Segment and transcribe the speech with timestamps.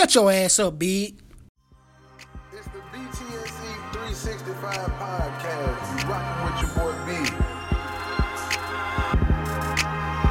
[0.00, 1.20] Shut your ass up, big.
[2.54, 5.76] It's the BTSE 365 podcast.
[5.92, 7.08] You rocking with your boy B.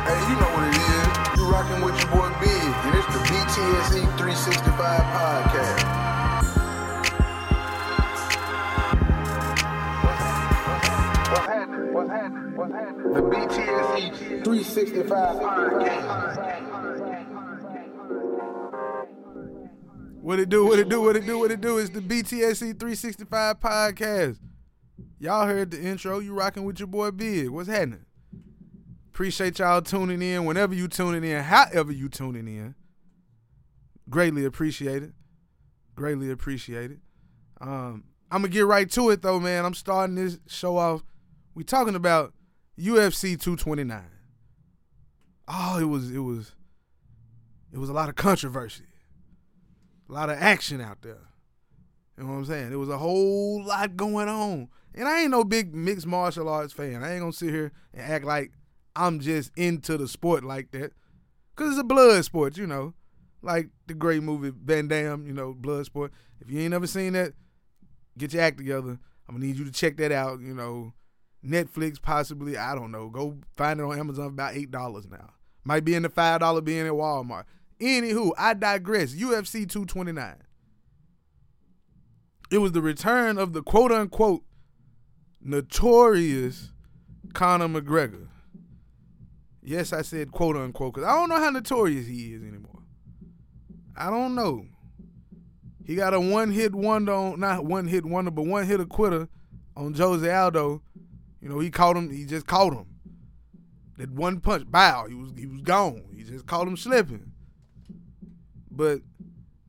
[0.10, 1.08] Hey, you know what it is.
[1.38, 5.86] You rocking with your boy Big, and it's the BTSE 365 podcast.
[11.29, 11.94] What's happening?
[11.94, 12.56] What's happening?
[12.58, 13.13] What's happening?
[13.13, 16.78] The BTSE 365 podcast.
[20.30, 20.63] What it do?
[20.63, 21.02] What it do?
[21.02, 21.39] What it do?
[21.39, 21.79] What it do?
[21.79, 24.37] It's the BTSE 365 podcast.
[25.17, 26.20] Y'all heard the intro.
[26.20, 27.49] You rocking with your boy Big.
[27.49, 28.05] What's happening?
[29.07, 30.45] Appreciate y'all tuning in.
[30.45, 32.75] Whenever you tuning in, however you tuning in,
[34.07, 35.13] greatly appreciate it.
[35.95, 36.99] Greatly appreciate it.
[37.59, 39.65] Um, I'm gonna get right to it though, man.
[39.65, 41.01] I'm starting this show off.
[41.55, 42.35] We talking about
[42.79, 44.03] UFC 229.
[45.48, 46.51] Oh, it was it was
[47.73, 48.88] it was a lot of controversy
[50.09, 51.30] a lot of action out there.
[52.18, 52.70] You know what I'm saying?
[52.70, 54.70] There was a whole lot going on.
[54.93, 57.04] And I ain't no big mixed martial arts fan.
[57.04, 58.51] I ain't gonna sit here and act like
[58.96, 60.91] I'm just into the sport like that.
[61.55, 62.93] Cause it's a blood sport, you know.
[63.41, 66.12] Like the great movie Van Damme, you know, blood sport.
[66.42, 67.34] If you ain't never seen that,
[68.18, 69.00] get your act together.
[69.28, 70.94] I'm gonna need you to check that out, you know.
[71.46, 73.08] Netflix possibly, I don't know.
[73.10, 75.34] Go find it on Amazon about eight dollars now.
[75.64, 77.46] Might be in the five dollar being at Walmart.
[77.80, 79.14] Anywho, I digress.
[79.14, 80.36] UFC 229.
[82.52, 84.44] It was the return of the quote unquote
[85.42, 86.72] notorious
[87.34, 88.28] Conor McGregor.
[89.62, 92.82] Yes, I said quote unquote because I don't know how notorious he is anymore.
[93.96, 94.66] I don't know.
[95.86, 98.86] He got a one hit wonder on, not one hit wonder, but one hit a
[98.86, 99.28] quitter
[99.76, 100.82] on Jose Aldo.
[101.42, 102.86] You know, he caught him, he just caught him.
[103.98, 106.04] That one punch, bow, he was he was gone.
[106.16, 107.32] He just caught him slipping.
[108.80, 109.02] But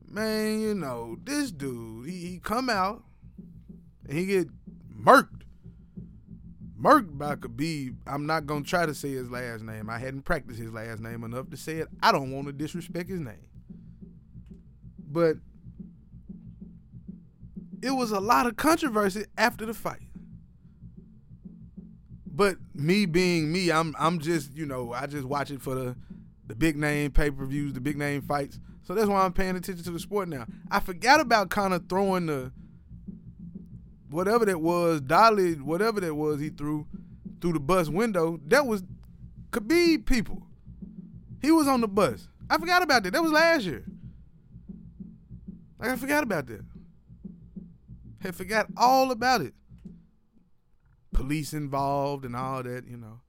[0.09, 3.03] man, you know, this dude, he, he come out
[4.07, 4.47] and he get
[4.89, 5.41] murked.
[6.81, 7.97] Murked by Khabib.
[8.07, 9.89] I'm not gonna try to say his last name.
[9.89, 11.89] I hadn't practiced his last name enough to say it.
[12.01, 13.49] I don't want to disrespect his name.
[14.97, 15.35] But
[17.81, 20.07] it was a lot of controversy after the fight.
[22.25, 25.97] But me being me, I'm I'm just, you know, I just watch it for the
[26.47, 28.57] the big name pay-per-views, the big name fights.
[28.91, 30.45] So that's why I'm paying attention to the sport now.
[30.69, 32.51] I forgot about kind of throwing the
[34.09, 36.85] whatever that was, dolly, whatever that was he threw
[37.39, 38.41] through the bus window.
[38.47, 38.83] That was
[39.51, 40.43] Khabib people.
[41.41, 42.27] He was on the bus.
[42.49, 43.13] I forgot about that.
[43.13, 43.85] That was last year.
[45.79, 46.65] Like I forgot about that.
[48.25, 49.53] I forgot all about it.
[51.13, 53.21] Police involved and all that, you know.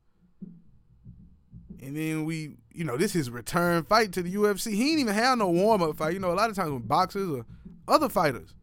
[1.80, 4.72] And then we, you know, this is return fight to the UFC.
[4.75, 6.15] He ain't even have no warm up fight.
[6.15, 7.47] You know, a lot of times when boxers or
[7.88, 8.55] other fighters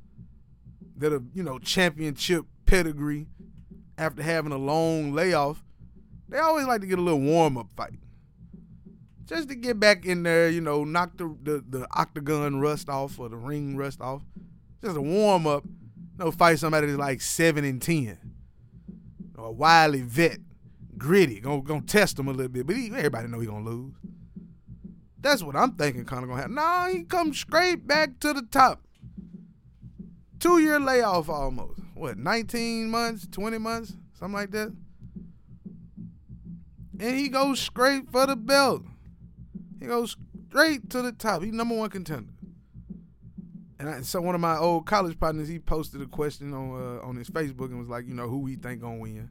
[0.97, 3.27] that are, you know, championship pedigree
[3.97, 5.63] after having a long layoff,
[6.27, 7.99] they always like to get a little warm up fight.
[9.25, 13.19] Just to get back in there, you know, knock the, the, the octagon rust off
[13.19, 14.23] or the ring rust off.
[14.83, 15.63] Just a warm up.
[15.65, 18.17] You know, fight somebody that's like seven and ten.
[19.37, 20.39] Or a wily vet
[20.99, 23.95] gritty, gonna gonna test him a little bit, but he, everybody know he gonna lose.
[25.21, 26.05] That's what I'm thinking.
[26.05, 26.55] Kind of gonna happen.
[26.55, 28.83] Nah, he come straight back to the top.
[30.39, 31.81] Two year layoff almost.
[31.95, 32.17] What?
[32.17, 34.73] 19 months, 20 months, something like that.
[36.99, 38.83] And he goes straight for the belt.
[39.79, 40.15] He goes
[40.49, 41.43] straight to the top.
[41.43, 42.31] He's number one contender.
[43.79, 47.07] And I, so one of my old college partners, he posted a question on uh,
[47.07, 49.29] on his Facebook and was like, you know, who he think gonna win.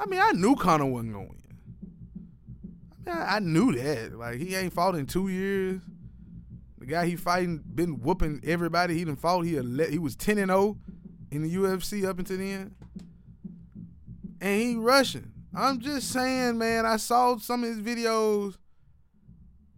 [0.00, 3.10] I mean, I knew Conor wasn't going to.
[3.10, 4.18] I, mean, I, I knew that.
[4.18, 5.82] Like, he ain't fought in two years.
[6.78, 9.42] The guy he fighting been whooping everybody he done fought.
[9.42, 10.78] He he was 10 and 0
[11.30, 12.74] in the UFC up until the end.
[14.40, 15.32] And he rushing.
[15.54, 18.56] I'm just saying, man, I saw some of his videos.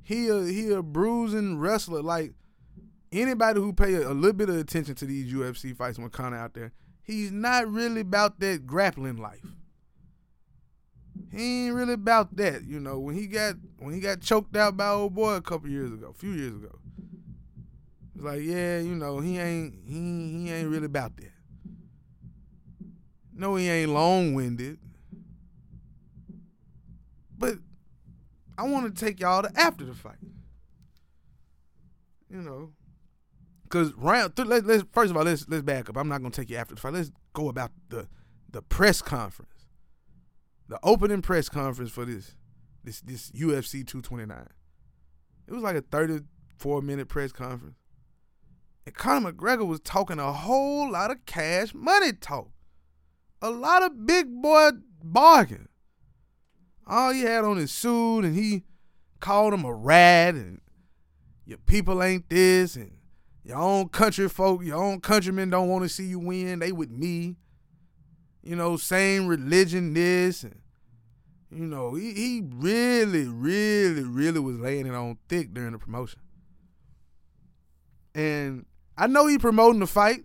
[0.04, 2.02] He a, he a bruising wrestler.
[2.02, 2.34] Like,
[3.10, 6.36] anybody who pay a, a little bit of attention to these UFC fights when Conor
[6.36, 6.70] out there,
[7.02, 9.56] he's not really about that grappling life
[11.32, 12.64] he ain't really about that.
[12.64, 15.70] You know, when he got when he got choked out by old boy a couple
[15.70, 16.78] years ago, a few years ago.
[18.14, 21.32] It's like, yeah, you know, he ain't he he ain't really about that.
[23.34, 24.78] No, he ain't long winded.
[27.38, 27.54] But
[28.58, 30.16] I want to take y'all to after the fight.
[32.28, 32.72] You know,
[33.64, 35.96] because round th- let, let's first of all let's let's back up.
[35.96, 36.92] I'm not gonna take you after the fight.
[36.92, 38.06] Let's go about the
[38.50, 39.51] the press conference
[40.68, 42.36] the opening press conference for this
[42.84, 44.48] this this UFC 229.
[45.46, 47.76] It was like a 34 minute press conference.
[48.84, 52.50] And Conor McGregor was talking a whole lot of cash money talk.
[53.40, 54.70] A lot of big boy
[55.02, 55.68] bargain.
[56.86, 58.64] All he had on his suit and he
[59.20, 60.60] called him a rat and
[61.44, 62.92] your people ain't this and
[63.44, 66.60] your own country folk, your own countrymen don't want to see you win.
[66.60, 67.36] They with me.
[68.42, 70.62] You know, same religion, this and
[71.54, 76.20] you know, he, he really, really, really was laying it on thick during the promotion.
[78.14, 78.64] And
[78.96, 80.24] I know he promoting the fight.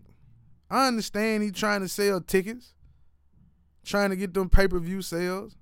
[0.70, 2.74] I understand he trying to sell tickets,
[3.84, 5.58] trying to get them pay per view sales.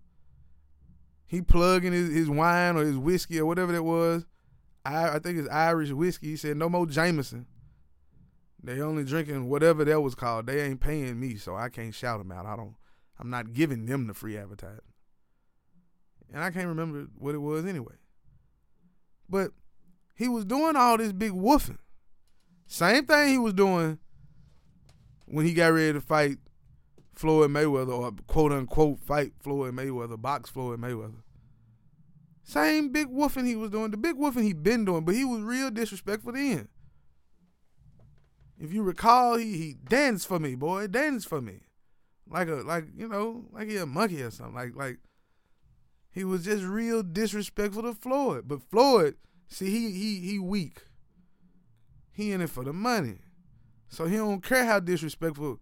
[1.26, 4.26] He plugging his, his wine or his whiskey or whatever that was.
[4.86, 6.28] I, I think it's Irish whiskey.
[6.28, 7.48] He said no more Jameson.
[8.66, 10.48] They only drinking whatever that was called.
[10.48, 12.48] They ain't paying me, so I can't shout them out.
[12.48, 12.76] I don't.
[13.20, 14.82] I'm not giving them the free advertising.
[16.34, 17.94] And I can't remember what it was anyway.
[19.30, 19.52] But
[20.16, 21.78] he was doing all this big woofing.
[22.66, 24.00] Same thing he was doing
[25.26, 26.38] when he got ready to fight
[27.14, 31.22] Floyd Mayweather or quote unquote fight Floyd Mayweather, box Floyd Mayweather.
[32.44, 33.92] Same big woofing he was doing.
[33.92, 36.68] The big woofing he been doing, but he was real disrespectful then.
[38.60, 41.62] If you recall, he he danced for me, boy, danced for me,
[42.30, 44.56] like a like you know like he a monkey or something.
[44.56, 45.00] Like like
[46.12, 48.46] he was just real disrespectful to Floyd.
[48.48, 49.16] But Floyd,
[49.48, 50.84] see, he he he weak.
[52.12, 53.18] He in it for the money.
[53.90, 55.60] So he don't care how disrespectful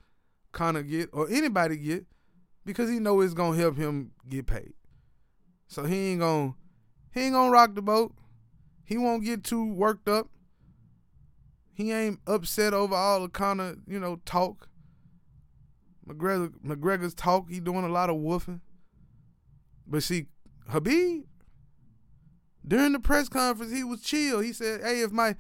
[0.51, 2.05] Conor get or anybody get
[2.65, 4.73] because he know it's gonna help him get paid.
[5.67, 6.53] So he ain't gonna
[7.11, 8.13] he ain't gonna rock the boat.
[8.85, 10.27] He won't get too worked up.
[11.73, 14.69] He ain't upset over all the kind of you know, talk.
[16.07, 18.61] McGregor McGregor's talk, he doing a lot of woofing.
[19.87, 20.27] But see,
[20.67, 21.23] Habib
[22.65, 24.39] during the press conference, he was chill.
[24.39, 25.35] He said, "Hey, if my,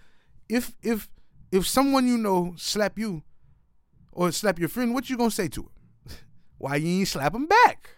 [0.49, 1.09] if if
[1.51, 3.23] if someone you know slap you,
[4.11, 5.69] or slap your friend, what you gonna say to him?
[6.57, 7.89] Why you ain't slap him back?"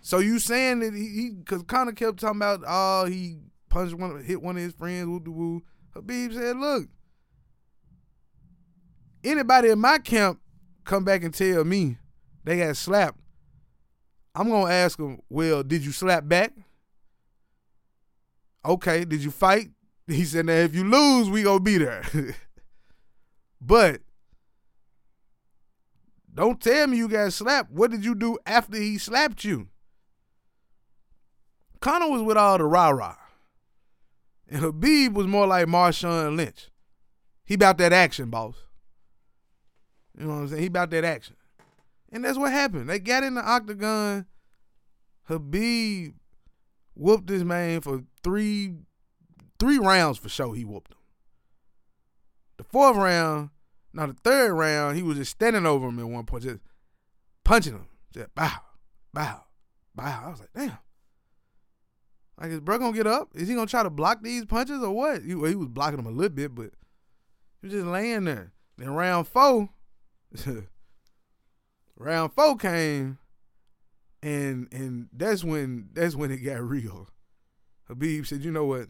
[0.00, 4.42] So you saying that he, because Conor kept talking about, oh, he punched one, hit
[4.42, 5.62] one of his friends, woo woo.
[5.94, 6.88] Khabib said, "Look,
[9.24, 10.40] anybody in my camp
[10.84, 11.98] come back and tell me
[12.44, 13.18] they got slapped,
[14.34, 16.52] I'm gonna ask them, well, did you slap back?
[18.64, 19.70] Okay, did you fight?
[20.08, 22.02] He said, now if you lose, we gonna be there.
[23.60, 24.00] but
[26.34, 27.70] don't tell me you got slapped.
[27.70, 29.68] What did you do after he slapped you?
[31.80, 33.16] Conor was with all the rah-rah.
[34.52, 36.68] And Habib was more like Marshawn Lynch.
[37.46, 38.54] He about that action, boss.
[40.14, 40.60] You know what I'm saying?
[40.60, 41.36] He about that action.
[42.12, 42.90] And that's what happened.
[42.90, 44.26] They got in the octagon.
[45.22, 46.12] Habib
[46.94, 48.74] whooped this man for three
[49.58, 50.54] three rounds for sure.
[50.54, 50.98] He whooped him.
[52.58, 53.48] The fourth round,
[53.94, 56.60] now the third round, he was just standing over him at one point, just
[57.42, 57.86] punching him.
[58.12, 58.52] Just bow,
[59.14, 59.44] bow,
[59.94, 60.24] bow.
[60.26, 60.76] I was like, damn.
[62.42, 63.28] Like, is bro gonna get up?
[63.36, 65.22] Is he gonna try to block these punches or what?
[65.22, 66.70] He, he was blocking them a little bit, but
[67.60, 68.52] he was just laying there.
[68.76, 69.68] Then round four,
[71.96, 73.18] round four came,
[74.24, 77.08] and and that's when that's when it got real.
[77.86, 78.88] Habib said, "You know what?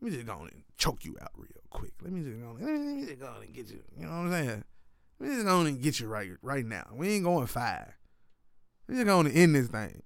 [0.00, 1.92] Let me just go and choke you out real quick.
[2.02, 2.56] Let me just go.
[2.58, 3.84] Let me just go and get you.
[3.96, 4.64] You know what I'm saying?
[5.20, 6.88] Let me just go and get you right right now.
[6.92, 7.92] We ain't going five.
[8.88, 10.02] We just going to end this thing,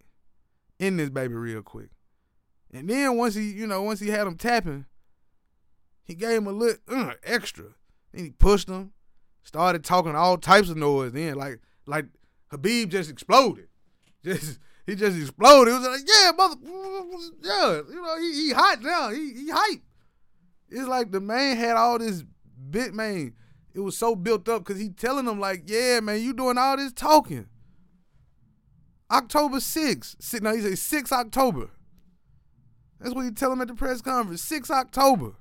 [0.78, 1.88] end this baby real quick.
[2.76, 4.84] And then once he, you know, once he had him tapping,
[6.04, 7.64] he gave him a little uh, extra.
[8.12, 8.92] Then he pushed him,
[9.42, 11.12] started talking all types of noise.
[11.12, 12.04] Then like like
[12.52, 13.68] Khabib just exploded.
[14.24, 15.72] Just he just exploded.
[15.72, 16.56] It was like, yeah, mother,
[17.42, 19.10] yeah, you know, he, he hot now.
[19.10, 19.82] He he hype.
[20.68, 22.24] It's like the man had all this
[22.70, 23.34] bit man.
[23.72, 26.76] It was so built up because he telling them like, yeah, man, you doing all
[26.76, 27.46] this talking.
[29.10, 30.42] October 6th.
[30.42, 31.70] Now he said 6 October.
[33.00, 34.42] That's what he tell him at the press conference.
[34.42, 35.32] 6 October.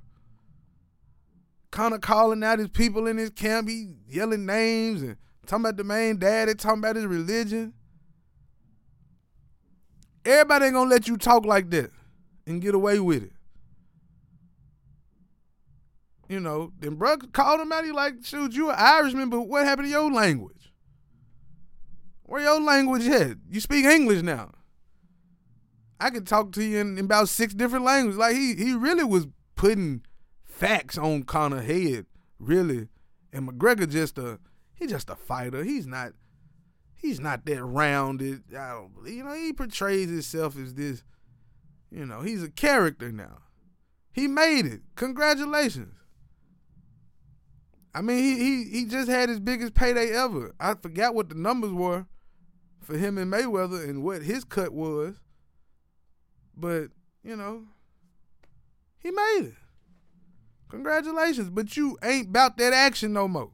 [1.72, 3.70] Kind of calling out his people in his camp.
[3.70, 7.74] He yelling names and talking about the main daddy, talking about his religion.
[10.26, 11.92] Everybody ain't gonna let you talk like that
[12.48, 13.32] and get away with it.
[16.28, 17.86] You know, then bro called him out.
[17.86, 20.74] He like, shoot, you an Irishman, but what happened to your language?
[22.24, 23.38] Where your language at?
[23.50, 24.52] You speak English now.
[26.00, 28.18] I could talk to you in, in about six different languages.
[28.18, 30.04] Like he he really was putting
[30.44, 32.06] facts on Conor head,
[32.40, 32.90] really.
[33.32, 34.40] And McGregor just a
[34.74, 35.64] he just a fighter.
[35.64, 36.14] He's not
[36.94, 38.44] he's not that rounded.
[38.52, 38.92] I don't.
[39.06, 41.04] You know, he portrays himself as this.
[41.92, 43.44] You know, he's a character now.
[44.12, 44.82] He made it.
[44.96, 45.94] Congratulations.
[47.94, 50.54] I mean, he he he just had his biggest payday ever.
[50.60, 52.06] I forgot what the numbers were
[52.82, 55.16] for him and Mayweather and what his cut was.
[56.58, 56.88] But,
[57.24, 57.64] you know,
[59.00, 59.54] he made it.
[60.70, 61.50] Congratulations.
[61.50, 63.52] But you ain't about that action no more.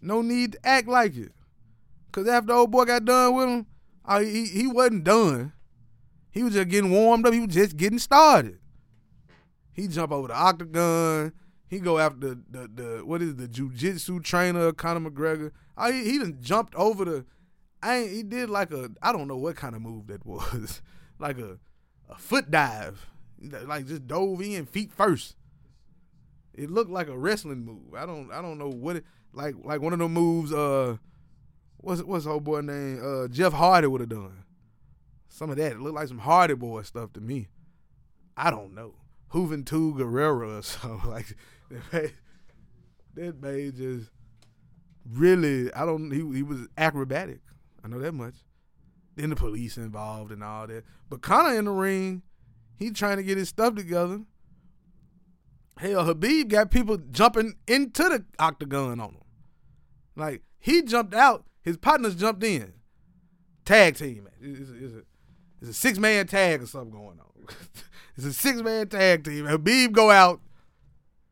[0.00, 1.32] No need to act like it.
[2.10, 3.66] Cause after old boy got done with him,
[4.04, 5.52] uh, he he wasn't done.
[6.30, 7.32] He was just getting warmed up.
[7.32, 8.58] He was just getting started.
[9.72, 11.32] He jump over the octagon.
[11.68, 15.52] He go after the the, the what is it, the jujitsu trainer Conor McGregor.
[15.78, 17.24] Oh, he, he done jumped over the.
[17.82, 20.82] I he did like a I don't know what kind of move that was,
[21.18, 21.58] like a
[22.08, 23.06] a foot dive,
[23.40, 25.36] like just dove in feet first.
[26.54, 27.94] It looked like a wrestling move.
[27.96, 30.52] I don't I don't know what it like like one of the moves.
[30.52, 30.96] Uh,
[31.78, 33.00] what's what's old boy name?
[33.02, 34.44] Uh, Jeff Hardy would have done.
[35.28, 37.48] Some of that it looked like some Hardy boy stuff to me.
[38.36, 38.94] I don't know.
[39.32, 41.36] Juventud Guerrero or something like
[41.90, 42.12] that.
[43.14, 44.10] That made just
[45.10, 45.72] really.
[45.72, 46.10] I don't.
[46.10, 47.40] He he was acrobatic.
[47.84, 48.34] I know that much.
[49.16, 50.84] Then the police involved and all that.
[51.08, 52.22] But Conor in the ring,
[52.76, 54.22] he trying to get his stuff together.
[55.78, 59.16] Hell, Habib got people jumping into the octagon on him.
[60.16, 62.72] Like he jumped out, his partners jumped in.
[63.64, 64.28] Tag team.
[64.40, 65.02] It's a,
[65.60, 67.46] it's a six man tag or something going on.
[68.16, 69.46] it's a six man tag team.
[69.46, 70.40] Habib go out,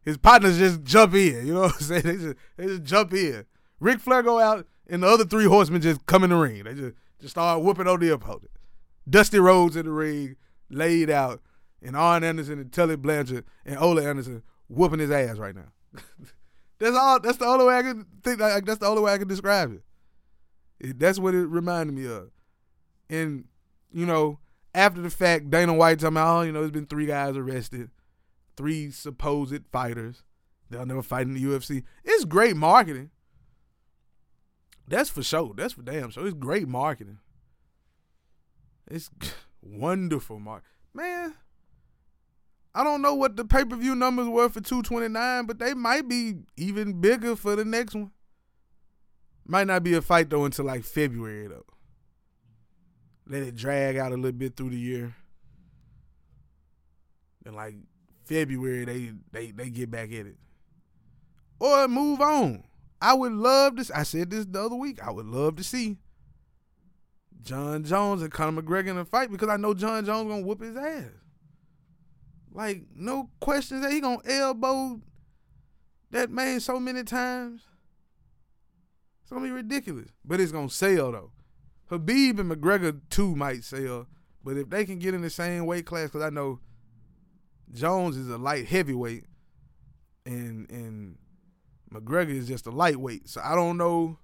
[0.03, 1.47] his partners just jump in.
[1.47, 2.03] You know what I'm saying?
[2.03, 3.45] They just, they just jump in.
[3.81, 6.65] Ric Flair go out, and the other three horsemen just come in the ring.
[6.65, 8.51] They just just start whooping on the opponent.
[9.09, 10.37] Dusty Rhodes in the ring,
[10.69, 11.41] laid out,
[11.83, 15.73] and Arn Anderson and Tully Blanchard and Ole Anderson whooping his ass right now.
[16.79, 17.21] that's all.
[17.21, 18.41] That's the only way I can think.
[18.41, 19.83] Like, that's the only way I can describe it.
[20.81, 20.99] it.
[20.99, 22.31] That's what it reminded me of.
[23.09, 23.45] And
[23.93, 24.39] you know,
[24.75, 27.91] after the fact, Dana White talking about, oh, you know, there's been three guys arrested,
[28.57, 30.23] three supposed fighters.
[30.69, 31.83] They'll never fight in the UFC.
[32.05, 33.11] It's great marketing.
[34.91, 35.55] That's for sure.
[35.57, 36.27] That's for damn sure.
[36.27, 37.21] It's great marketing.
[38.91, 39.09] It's
[39.63, 40.65] wonderful mark.
[40.93, 41.35] Man,
[42.75, 46.09] I don't know what the pay per view numbers were for 229, but they might
[46.09, 48.11] be even bigger for the next one.
[49.47, 51.65] Might not be a fight though until like February though.
[53.29, 55.15] Let it drag out a little bit through the year.
[57.45, 57.77] Then like
[58.25, 60.37] February they they they get back at it.
[61.61, 62.65] Or move on.
[63.01, 63.99] I would love to.
[63.99, 65.03] I said this the other week.
[65.03, 65.97] I would love to see
[67.43, 70.61] Jon Jones and Conor McGregor in a fight because I know Jon Jones gonna whoop
[70.61, 71.11] his ass.
[72.53, 75.01] Like no questions that he gonna elbow
[76.11, 77.63] that man so many times.
[79.23, 81.33] It's gonna be ridiculous, but it's gonna sell though.
[81.87, 84.07] Habib and McGregor too might sell,
[84.45, 86.61] but if they can get in the same weight class, because I know
[87.73, 89.25] Jones is a light heavyweight,
[90.27, 91.17] and and
[91.93, 93.29] McGregor is just a lightweight.
[93.29, 94.19] So I don't know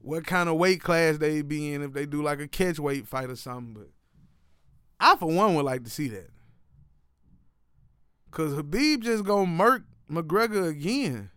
[0.00, 3.06] what kind of weight class they be in if they do like a catch weight
[3.06, 3.74] fight or something.
[3.74, 3.88] But
[4.98, 6.30] I for one would like to see that.
[8.30, 11.30] Cause Habib just gonna murk McGregor again.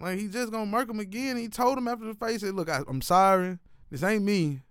[0.00, 1.36] Like he just gonna murk him again.
[1.36, 3.58] He told him after the fight, he said, "Look, I, am sorry.
[3.90, 4.62] This ain't me.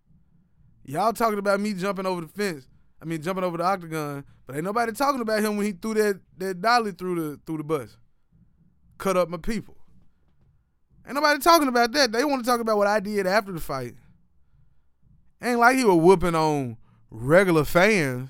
[0.85, 2.67] Y'all talking about me jumping over the fence.
[3.01, 5.93] I mean, jumping over the octagon, but ain't nobody talking about him when he threw
[5.93, 7.97] that that dolly through the through the bus
[8.97, 9.77] cut up my people.
[11.05, 12.12] Ain't nobody talking about that.
[12.12, 13.95] They want to talk about what I did after the fight.
[15.41, 16.77] Ain't like he was whooping on
[17.09, 18.29] regular fans.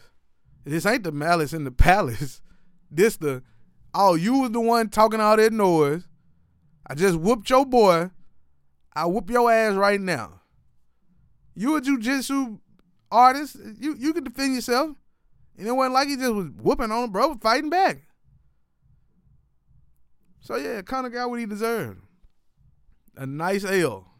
[0.65, 2.41] This ain't the malice in the palace.
[2.89, 3.43] This the
[3.93, 6.07] oh, you was the one talking all that noise.
[6.87, 8.09] I just whooped your boy.
[8.95, 10.41] I whoop your ass right now.
[11.55, 12.59] You a jujitsu
[13.11, 13.57] artist.
[13.79, 14.95] You you can defend yourself.
[15.57, 18.01] And it wasn't like he just was whooping on him, bro, fighting back.
[20.43, 22.01] So yeah, Conor got what he deserved.
[23.15, 24.11] A nice L.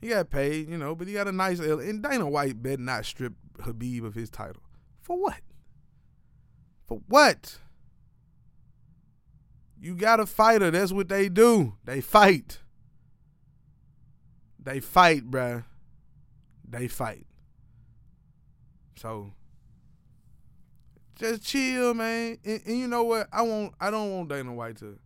[0.00, 1.78] He got paid, you know, but he got a nice L.
[1.78, 4.62] And Dana White better not strip Habib of his title.
[5.02, 5.40] For what?
[6.86, 7.58] For what?
[9.78, 10.70] You got a fighter.
[10.70, 11.74] That's what they do.
[11.84, 12.60] They fight.
[14.58, 15.64] They fight, bruh.
[16.66, 17.26] They fight.
[18.96, 19.34] So
[21.22, 22.38] just chill, man.
[22.44, 23.28] And, and, you know what?
[23.32, 23.74] I won't.
[23.80, 24.98] I don't want Dana White to,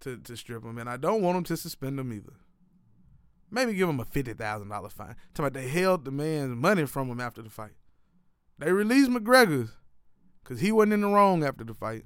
[0.00, 2.34] to to strip him, and I don't want him to suspend him either.
[3.50, 5.16] Maybe give him a fifty thousand dollar fine.
[5.34, 7.72] Talking about they held the man's money from him after the fight.
[8.58, 9.70] They released McGregor's
[10.42, 12.04] because he wasn't in the wrong after the fight.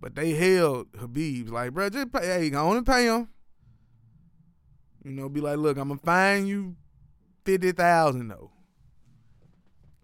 [0.00, 2.26] But they held Khabib's like, bro, just pay.
[2.26, 3.28] Hey, go on and pay him.
[5.04, 6.76] You know, be like, look, I'm gonna fine you
[7.44, 8.50] fifty thousand though.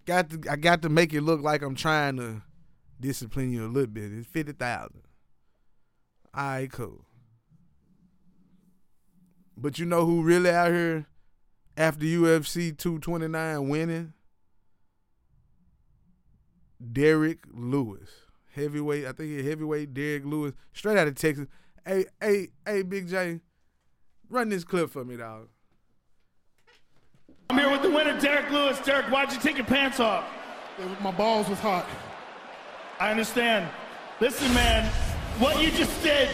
[0.06, 2.42] Got to I got to make it look like I'm trying to
[3.00, 4.12] discipline you a little bit.
[4.12, 5.02] It's fifty thousand.
[6.34, 7.04] All right, cool.
[9.56, 11.06] But you know who really out here
[11.76, 14.12] after UFC 229 winning?
[16.92, 18.11] Derrick Lewis.
[18.54, 21.46] Heavyweight, I think he heavyweight Derrick Lewis, straight out of Texas.
[21.84, 23.40] Hey, hey, hey, Big J,
[24.28, 25.49] run this clip for me, dog.
[27.50, 28.79] I'm here with the winner, Derrick Lewis.
[28.81, 30.25] Derrick, why'd you take your pants off?
[31.01, 31.87] My balls was hot.
[32.99, 33.69] I understand.
[34.21, 34.91] Listen, man,
[35.39, 36.29] what you just did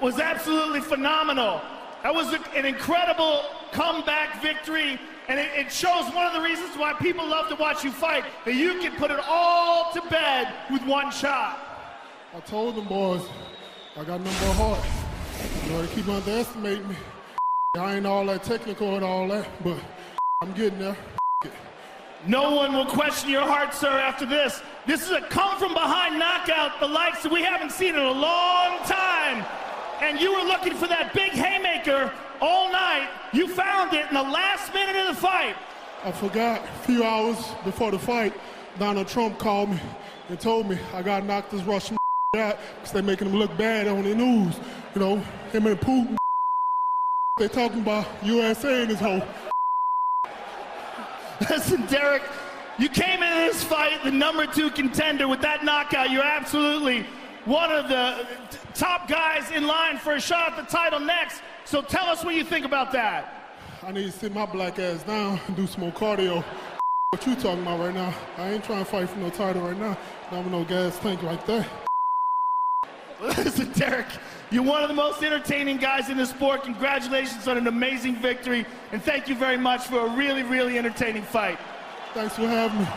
[0.00, 1.60] was absolutely phenomenal.
[2.02, 6.94] That was an incredible comeback victory, and it, it, shows one of the reasons why
[6.94, 10.82] people love to watch you fight, that you can put it all to bed with
[10.86, 11.58] one shot.
[12.34, 13.22] I told them boys,
[13.96, 14.80] I got number heart.
[15.64, 16.96] You know, they keep underestimating me.
[17.76, 19.78] I ain't all that technical and all that, but
[20.42, 20.96] I'm getting there.
[22.26, 24.62] No one will question your heart, sir, after this.
[24.86, 28.10] This is a come from behind knockout, the likes that we haven't seen in a
[28.10, 29.44] long time.
[30.00, 33.10] And you were looking for that big haymaker all night.
[33.34, 35.56] You found it in the last minute of the fight.
[36.04, 38.32] I forgot a few hours before the fight,
[38.78, 39.80] Donald Trump called me
[40.30, 41.98] and told me I got to knock this Russian
[42.38, 44.58] out because they're making him look bad on the news.
[44.94, 45.16] You know,
[45.52, 46.16] him and Putin.
[47.36, 49.22] They're talking about USA and his whole.
[51.48, 52.22] Listen, Derrick,
[52.78, 56.10] you came into this fight the number two contender with that knockout.
[56.10, 57.06] You're absolutely
[57.46, 58.26] one of the
[58.74, 61.40] top guys in line for a shot at the title next.
[61.64, 63.56] So tell us what you think about that.
[63.82, 66.44] I need to sit my black ass down and do some more cardio.
[67.12, 68.14] What you talking about right now?
[68.38, 69.98] I ain't trying to fight for no title right now.
[70.30, 71.68] Not with no gas tank like that.
[73.20, 74.06] Listen, Derrick,
[74.50, 76.64] you're one of the most entertaining guys in the sport.
[76.64, 81.22] Congratulations on an amazing victory, and thank you very much for a really, really entertaining
[81.22, 81.58] fight.
[82.14, 82.88] Thanks for having me.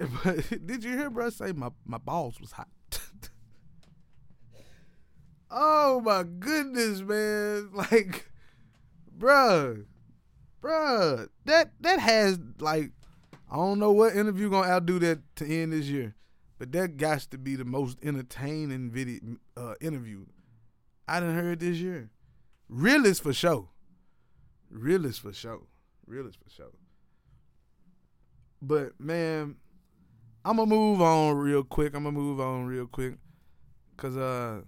[0.64, 2.68] Did you hear bro say my, my balls was hot?
[5.50, 7.70] oh my goodness, man.
[7.74, 8.30] Like,
[9.16, 9.84] bruh,
[10.62, 12.92] bruh, that that has like
[13.50, 16.14] I don't know what interview gonna outdo that to end this year.
[16.60, 20.26] But that got to be the most entertaining video uh, interview
[21.08, 22.10] I done heard this year.
[22.68, 23.68] Realist for sure.
[24.70, 25.62] Realist for sure.
[26.06, 26.72] Realist for sure.
[28.60, 29.56] But man,
[30.44, 31.94] I'm gonna move on real quick.
[31.94, 33.14] I'm gonna move on real quick,
[33.96, 34.60] cause uh,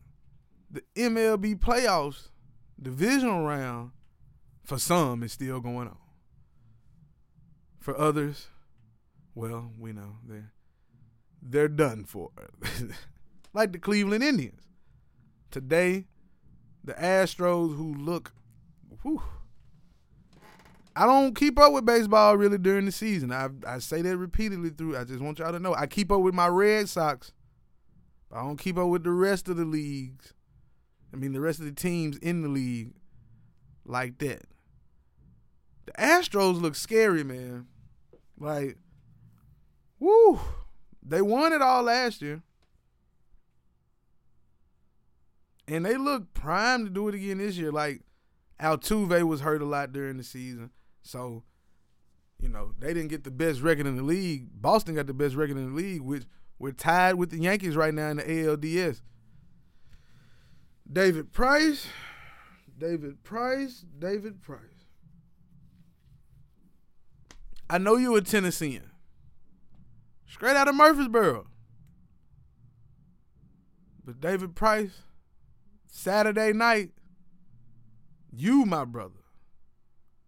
[0.71, 2.31] the MLB playoffs,
[2.81, 3.91] divisional round,
[4.65, 5.99] for some is still going on.
[7.79, 8.49] For others,
[9.35, 10.53] well, we know they're
[11.43, 12.31] they're done for.
[13.53, 14.63] like the Cleveland Indians.
[15.51, 16.07] Today,
[16.85, 18.33] the Astros, who look,
[19.03, 19.23] whew,
[20.95, 23.33] I don't keep up with baseball really during the season.
[23.33, 24.97] I I say that repeatedly through.
[24.97, 27.33] I just want y'all to know I keep up with my Red Sox.
[28.31, 30.33] I don't keep up with the rest of the leagues.
[31.13, 32.93] I mean the rest of the teams in the league
[33.85, 34.43] like that.
[35.87, 37.67] The Astros look scary, man.
[38.39, 38.77] Like,
[39.99, 40.41] woo.
[41.03, 42.43] They won it all last year.
[45.67, 47.73] And they look primed to do it again this year.
[47.73, 48.03] Like
[48.61, 50.71] Altuve was hurt a lot during the season.
[51.03, 51.43] So,
[52.41, 54.49] you know, they didn't get the best record in the league.
[54.53, 56.25] Boston got the best record in the league, which
[56.59, 59.01] we're tied with the Yankees right now in the ALDS.
[60.91, 61.87] David Price,
[62.79, 64.61] David Price, David Price.
[67.71, 68.92] I know you're a Tennessean.
[70.33, 71.47] Straight out of Murfreesboro.
[74.03, 75.03] But David Price,
[75.87, 76.93] Saturday night,
[78.33, 79.21] you, my brother,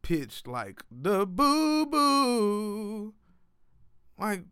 [0.02, 3.14] pitched like the boo boo.
[4.18, 4.44] Like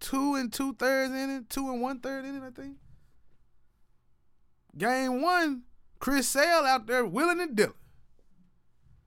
[0.00, 2.78] two and two thirds in it, two and one third in it, I think.
[4.78, 5.64] Game one,
[5.98, 7.74] Chris Sale out there willing and dealing.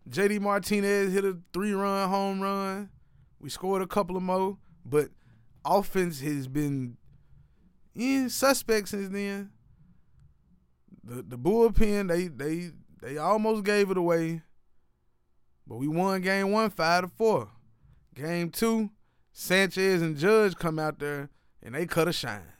[0.08, 2.92] JD Martinez hit a three run home run.
[3.40, 5.10] We scored a couple of more, but
[5.66, 6.98] offense has been
[7.96, 9.52] in suspect since then.
[11.04, 14.42] The the bullpen they they they almost gave it away,
[15.68, 17.50] but we won game one five to four.
[18.14, 18.90] Game two,
[19.34, 21.30] Sanchez and Judge come out there
[21.62, 22.54] and they cut a shine.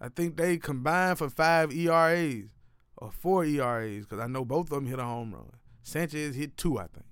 [0.00, 2.46] I think they combined for five ERAs
[2.96, 5.50] or four ERAs because I know both of them hit a home run.
[5.82, 7.06] Sanchez hit two, I think.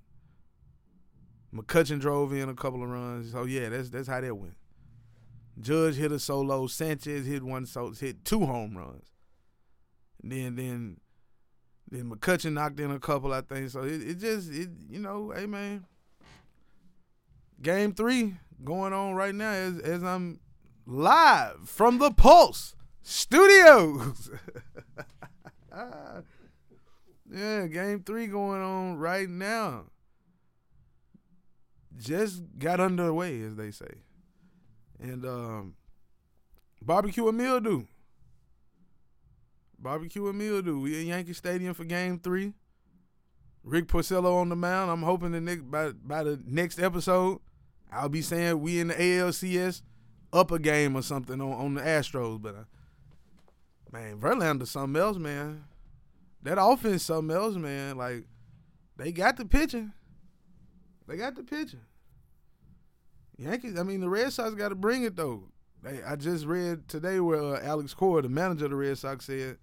[1.53, 3.31] McCutchen drove in a couple of runs.
[3.31, 4.55] So yeah, that's that's how that went.
[5.59, 6.67] Judge hit a solo.
[6.67, 9.11] Sanchez hit one so hit two home runs.
[10.21, 10.97] And then then
[11.89, 13.69] then McCutchen knocked in a couple, I think.
[13.69, 15.85] So it, it just it you know, hey man.
[17.61, 20.39] game three going on right now as as I'm
[20.85, 24.31] live from the Pulse Studios.
[27.31, 29.85] yeah, game three going on right now.
[31.97, 34.01] Just got underway, as they say.
[35.03, 35.75] And um
[36.81, 37.83] barbecue and mildew.
[39.77, 40.79] Barbecue and mildew.
[40.79, 42.53] We at Yankee Stadium for game three.
[43.65, 44.89] Rick Porcello on the mound.
[44.89, 47.39] I'm hoping the next by by the next episode,
[47.91, 49.81] I'll be saying we in the ALCS
[50.31, 52.41] up a game or something on, on the Astros.
[52.41, 52.63] But uh,
[53.91, 55.65] man, Verlander's something else, man.
[56.43, 57.97] That offense something else, man.
[57.97, 58.23] Like
[58.95, 59.91] they got the pitching.
[61.07, 61.81] They got the pitching.
[63.37, 63.79] Yankees.
[63.79, 65.49] I mean, the Red Sox got to bring it though.
[66.07, 69.57] I just read today where uh, Alex Cora, the manager of the Red Sox, said,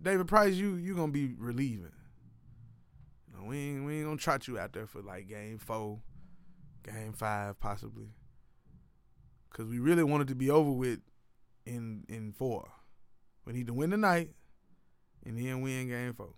[0.00, 1.92] "David Price, you you gonna be relieving."
[3.44, 6.00] we ain't we ain't gonna trot you out there for like game four,
[6.82, 8.08] game five possibly,
[9.50, 11.00] because we really wanted to be over with
[11.66, 12.68] in in four.
[13.44, 14.30] We need to win tonight,
[15.24, 16.34] and then win game four.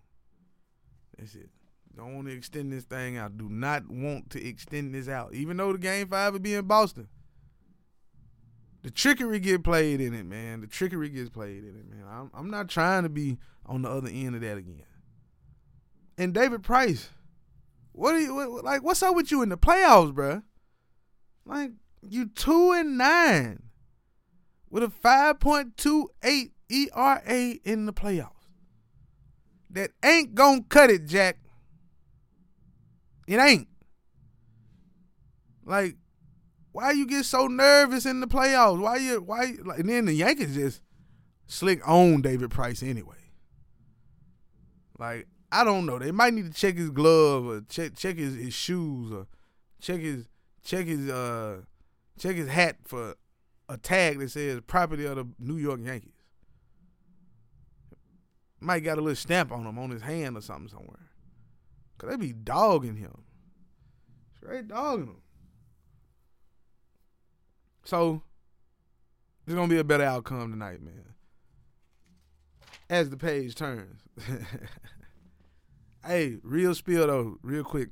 [1.18, 1.50] That's it.
[1.96, 3.38] Don't want to extend this thing out.
[3.38, 6.66] Do not want to extend this out, even though the game five will be in
[6.66, 7.08] Boston.
[8.82, 10.60] The trickery get played in it, man.
[10.60, 12.04] The trickery gets played in it, man.
[12.10, 14.84] I'm, I'm not trying to be on the other end of that again
[16.16, 17.10] and David Price.
[17.92, 18.82] What are you what, like?
[18.82, 20.42] What's up with you in the playoffs, bruh?
[21.44, 23.62] Like you two and nine
[24.70, 28.30] with a five point two eight ERA in the playoffs.
[29.70, 31.38] That ain't gonna cut it, Jack.
[33.26, 33.68] It ain't.
[35.64, 35.96] Like,
[36.72, 38.80] why you get so nervous in the playoffs?
[38.80, 40.82] Why you why like and then the Yankees just
[41.46, 43.30] slick on David Price anyway.
[44.98, 46.00] Like I don't know.
[46.00, 49.26] They might need to check his glove or check check his, his shoes or
[49.80, 50.26] check his
[50.64, 51.60] check his uh
[52.18, 53.14] check his hat for
[53.68, 56.10] a tag that says property of the New York Yankees.
[58.60, 61.10] Might got a little stamp on him on his hand or something somewhere.
[61.98, 63.22] Cause they be dogging him.
[64.36, 65.22] Straight dogging him.
[67.84, 68.22] So
[69.46, 71.14] it's gonna be a better outcome tonight, man.
[72.90, 74.00] As the page turns.
[76.06, 77.88] Hey, real spill though, real quick.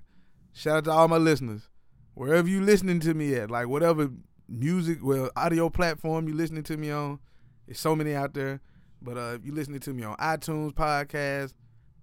[0.52, 1.70] Shout out to all my listeners.
[2.12, 4.10] Wherever you listening to me at, like whatever
[4.46, 7.20] music, well, audio platform you listening to me on,
[7.64, 8.60] there's so many out there.
[9.00, 11.54] But uh, if you listening to me on iTunes podcast,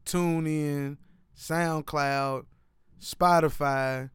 [0.03, 0.97] TuneIn,
[1.39, 2.45] SoundCloud,
[3.01, 4.09] Spotify.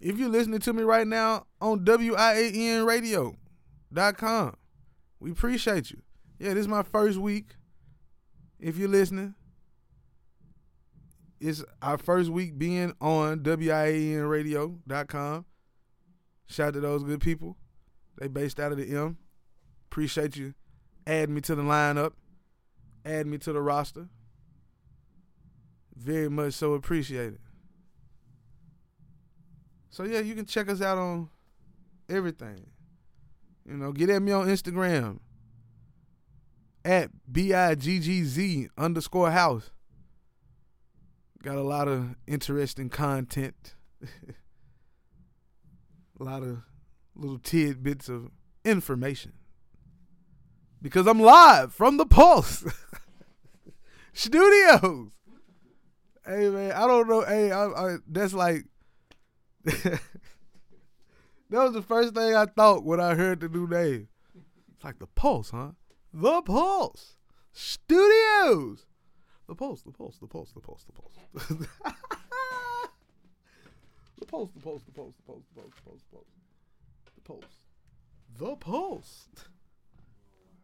[0.00, 4.56] If you're listening to me right now on WIANradio.com,
[5.20, 6.00] we appreciate you.
[6.38, 7.56] Yeah, this is my first week.
[8.60, 9.34] If you're listening,
[11.40, 15.44] it's our first week being on WIANradio.com.
[16.46, 17.56] Shout out to those good people.
[18.18, 19.18] They based out of the M.
[19.90, 20.54] Appreciate you
[21.06, 22.12] adding me to the lineup,
[23.04, 24.08] add me to the roster.
[25.96, 27.38] Very much so appreciated.
[29.90, 31.28] So yeah, you can check us out on
[32.08, 32.66] everything.
[33.66, 35.18] You know, get at me on Instagram
[36.84, 39.70] at B I G G Z underscore house.
[41.42, 43.74] Got a lot of interesting content.
[46.20, 46.62] a lot of
[47.14, 48.30] little tidbits of
[48.64, 49.32] information.
[50.80, 52.64] Because I'm live from the Pulse
[54.12, 55.10] Studios.
[56.26, 57.22] Hey man, I don't know.
[57.22, 58.66] Hey, I, I, that's like
[59.64, 60.00] that
[61.50, 64.08] was the first thing I thought when I heard the new name.
[64.74, 65.72] It's like the Pulse, huh?
[66.12, 67.16] The Pulse
[67.52, 68.86] Studios.
[69.46, 71.12] The Pulse, the Pulse, the Pulse, the Pulse, the Pulse.
[74.18, 76.26] the Pulse, the Pulse, the Pulse, the Pulse, the Pulse, the Pulse,
[77.14, 77.58] the Pulse.
[78.38, 79.28] The Pulse.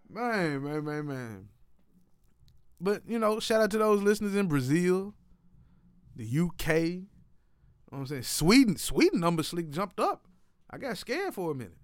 [0.08, 1.48] Man, man, man, man.
[2.80, 5.14] But, you know, shout out to those listeners in Brazil,
[6.18, 6.68] the UK.
[6.68, 7.06] You
[7.92, 8.22] know what I'm saying?
[8.24, 8.76] Sweden.
[8.76, 10.26] Sweden number slick jumped up.
[10.68, 11.78] I got scared for a minute.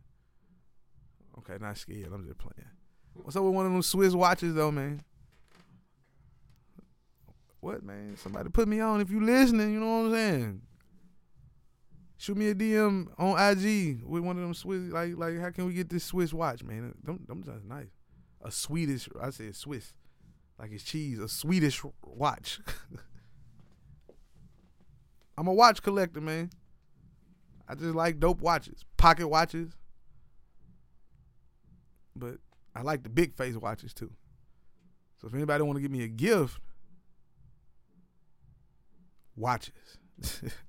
[1.38, 2.10] Okay, not scared.
[2.12, 2.68] I'm just playing.
[3.14, 5.00] What's up with one of them Swiss watches though, man?
[7.60, 8.16] What man?
[8.16, 9.72] Somebody put me on if you listening.
[9.72, 10.60] You know what I'm saying?
[12.18, 14.92] Shoot me a DM on IG with one of them Swiss.
[14.92, 16.94] Like, like, how can we get this Swiss watch, man?
[17.02, 17.88] Them, them nice.
[18.42, 19.08] A Swedish.
[19.20, 19.94] I said Swiss,
[20.58, 21.18] like it's cheese.
[21.18, 22.60] A Swedish watch.
[25.36, 26.50] I'm a watch collector, man.
[27.68, 29.72] I just like dope watches, pocket watches.
[32.14, 32.36] But
[32.74, 34.12] I like the big face watches too.
[35.20, 36.58] So if anybody want to give me a gift,
[39.36, 39.98] watches.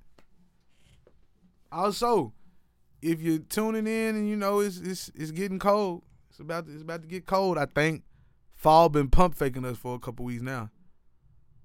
[1.76, 2.32] Also,
[3.02, 6.72] if you're tuning in and you know it's it's it's getting cold, it's about to,
[6.72, 7.58] it's about to get cold.
[7.58, 8.04] I think
[8.54, 10.70] fall been pump faking us for a couple weeks now.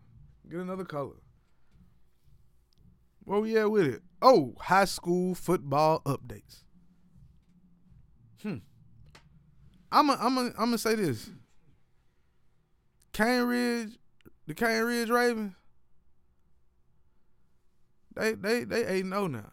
[0.51, 1.15] Get another color.
[3.25, 4.03] Where we at with it?
[4.21, 6.63] Oh, high school football updates.
[8.43, 8.59] Hmm.
[9.91, 11.31] I'm a, I'm a, I'm gonna say this.
[13.13, 13.99] Cane Ridge,
[14.47, 15.55] the Cane Ridge Ravens.
[18.15, 19.53] They they they eight zero now.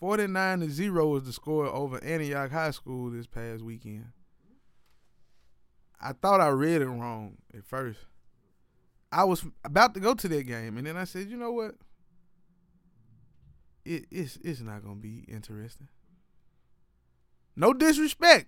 [0.00, 4.06] Forty nine to zero was the score over Antioch High School this past weekend.
[6.00, 8.00] I thought I read it wrong at first.
[9.12, 11.74] I was about to go to that game, and then I said, you know what?
[13.84, 15.88] It, it's it's not gonna be interesting.
[17.56, 18.46] No disrespect.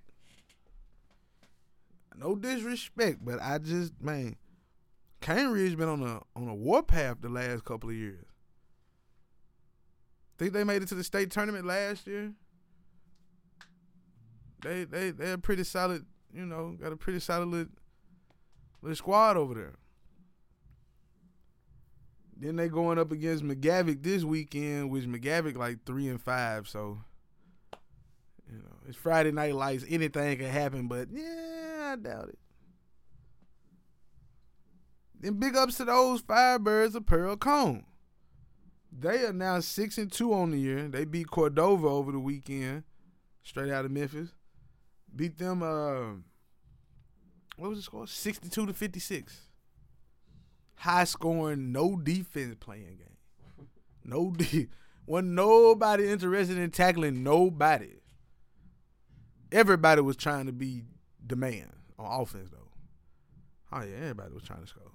[2.17, 4.37] No disrespect, but I just man,
[5.21, 8.27] Cane Ridge been on a on a warpath the last couple of years.
[10.39, 12.33] Think they made it to the state tournament last year.
[14.63, 17.73] They they they're pretty solid, you know, got a pretty solid little,
[18.83, 19.75] little squad over there.
[22.37, 26.99] Then they going up against McGavock this weekend, which McGavock like three and five, so
[28.51, 29.85] you know it's Friday night lights.
[29.89, 32.39] Anything can happen, but yeah, I doubt it.
[35.21, 37.87] Then big ups to those Firebirds of Pearl-Cohn.
[38.93, 40.89] They are now six and two on the year.
[40.89, 42.83] They beat Cordova over the weekend,
[43.43, 44.31] straight out of Memphis.
[45.15, 45.63] Beat them.
[45.63, 46.21] Uh,
[47.57, 48.07] what was the score?
[48.07, 49.41] Sixty-two to fifty-six.
[50.77, 53.69] High scoring, no defense playing game.
[54.05, 54.69] No de-
[55.07, 57.91] wasn't nobody interested in tackling nobody.
[59.53, 60.83] Everybody was trying to be
[61.25, 62.59] the man on offense though.
[63.73, 64.91] Oh yeah, everybody was trying to score.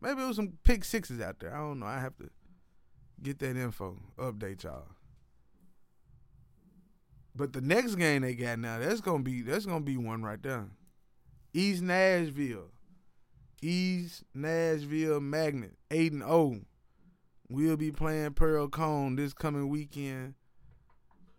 [0.00, 1.54] Maybe it was some pick sixes out there.
[1.54, 1.86] I don't know.
[1.86, 2.30] I have to
[3.22, 4.86] get that info, update y'all.
[7.34, 10.42] But the next game they got now, that's gonna be that's gonna be one right
[10.42, 10.66] there.
[11.52, 12.70] East Nashville.
[13.62, 16.60] East Nashville Magnet, 8 and 0.
[17.48, 20.34] We'll be playing Pearl-Cohn this coming weekend.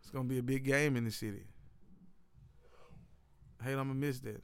[0.01, 1.45] It's gonna be a big game in the city.
[3.63, 4.43] Hey, I'm gonna miss that.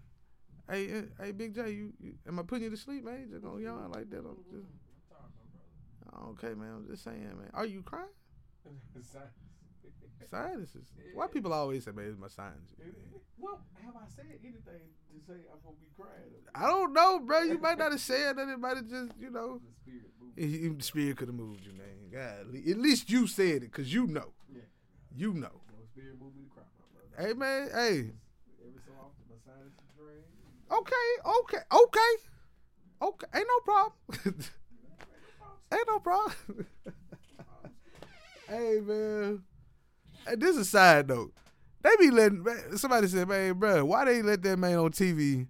[0.69, 3.21] Hey, eh, hey, Big J, you, you am I putting you to sleep, man?
[3.21, 4.19] You just gonna yawn like that?
[4.19, 4.67] I'm just,
[6.29, 6.73] okay, man.
[6.75, 7.49] I'm just saying, man.
[7.53, 8.05] Are you crying?
[10.29, 10.87] Sinuses.
[11.13, 12.77] Why people always say, man, it's my sinuses?
[12.79, 12.93] man?
[13.37, 14.61] Well, have I said anything to
[15.25, 16.33] say I'm gonna be crying?
[16.55, 17.41] I don't know, bro.
[17.41, 18.47] You might not have said that.
[18.49, 19.61] It might have just, you know.
[19.63, 20.39] The spirit moved.
[20.39, 22.09] He- he- The spirit could have moved you, man.
[22.11, 24.33] God, at least you said it, cause you know.
[24.53, 24.61] Yeah.
[25.15, 25.61] You know.
[25.71, 27.27] No spirit moved me to cry, my brother.
[27.27, 27.69] Hey, man.
[27.69, 27.97] Hey.
[28.65, 30.23] Every so often, my sinuses drain.
[30.71, 31.29] Okay.
[31.39, 31.63] Okay.
[31.71, 32.13] Okay.
[33.01, 33.27] Okay.
[33.35, 34.35] Ain't no problem.
[35.71, 36.35] Ain't no problem.
[38.47, 39.43] hey, man.
[40.35, 41.33] This is a side note.
[41.81, 45.47] They be letting somebody said, man, bro, why they let that man on TV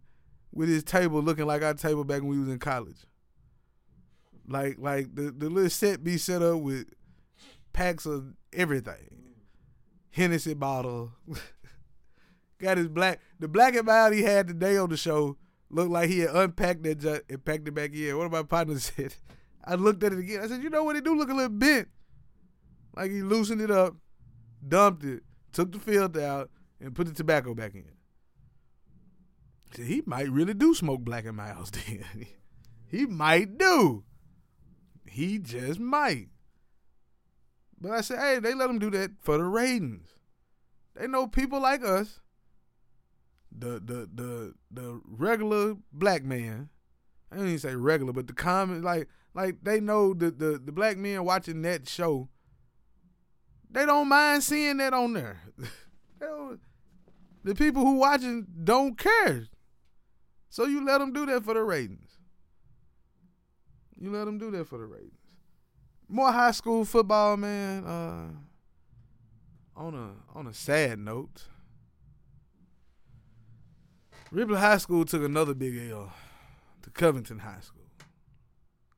[0.52, 3.06] with his table looking like our table back when we was in college?
[4.48, 6.88] Like like the, the little set be set up with
[7.74, 9.36] packs of everything.
[10.12, 11.12] Hennessy bottle.
[12.60, 15.38] Got his black the black and mild he had today on the show
[15.70, 18.18] looked like he had unpacked that and packed it back in.
[18.18, 19.16] One of my partners said,
[19.64, 20.42] I looked at it again.
[20.42, 21.90] I said, you know what it do look a little bent.
[22.96, 23.96] Like he loosened it up,
[24.66, 27.86] dumped it, took the filter out, and put the tobacco back in.
[29.74, 32.04] Said he might really do smoke black and miles then.
[32.88, 34.04] he might do.
[35.06, 36.30] He just might.
[37.80, 40.10] But I said, hey, they let him do that for the ratings.
[40.96, 42.22] They know people like us,
[43.52, 46.70] the the the the regular black man.
[47.32, 50.72] I don't even say regular, but the common like like they know the the, the
[50.72, 52.30] black men watching that show.
[53.70, 55.42] They don't mind seeing that on there.
[57.48, 59.48] The people who watching don't care.
[60.50, 62.18] So you let them do that for the ratings.
[63.98, 65.14] You let them do that for the ratings.
[66.10, 67.86] More high school football, man.
[67.86, 68.28] Uh,
[69.78, 71.48] on a on a sad note,
[74.30, 76.12] Ripley High School took another big L
[76.82, 77.88] to Covington High School,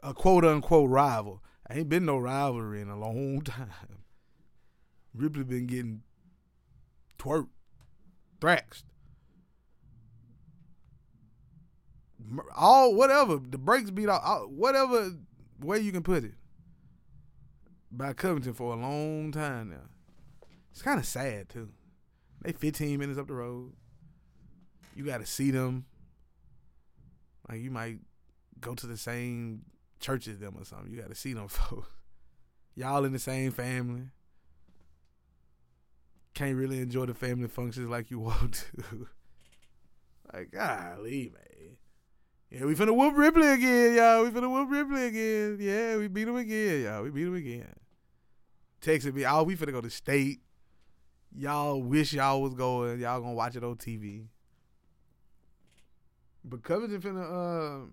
[0.02, 1.44] a quote unquote rival.
[1.70, 3.99] Ain't been no rivalry in a long time.
[5.20, 6.02] Ripley been getting
[7.18, 7.50] twerked,
[8.40, 8.86] thrashed.
[12.24, 15.12] Mur- All whatever the brakes beat out, all- whatever
[15.60, 16.34] way you can put it.
[17.92, 19.90] By Covington for a long time now.
[20.72, 21.70] It's kind of sad too.
[22.42, 23.74] They 15 minutes up the road.
[24.96, 25.86] You got to see them.
[27.50, 28.00] Like you might
[28.62, 29.64] go to the same
[30.00, 30.92] church as them or something.
[30.92, 31.90] You got to see them folks.
[32.76, 34.04] Y'all in the same family.
[36.39, 39.08] Can't really enjoy the family functions like you want to.
[40.34, 41.78] like, golly, man.
[42.49, 44.23] Yeah, we finna whoop Ripley again, y'all.
[44.23, 45.58] We finna whoop Ripley again.
[45.60, 47.04] Yeah, we beat him again, y'all.
[47.04, 47.75] We beat him again.
[48.82, 50.39] Texting me, oh, we finna go to state.
[51.36, 53.02] Y'all wish y'all was going.
[53.02, 54.28] Y'all gonna watch it on TV.
[56.45, 57.86] But Covington finna uh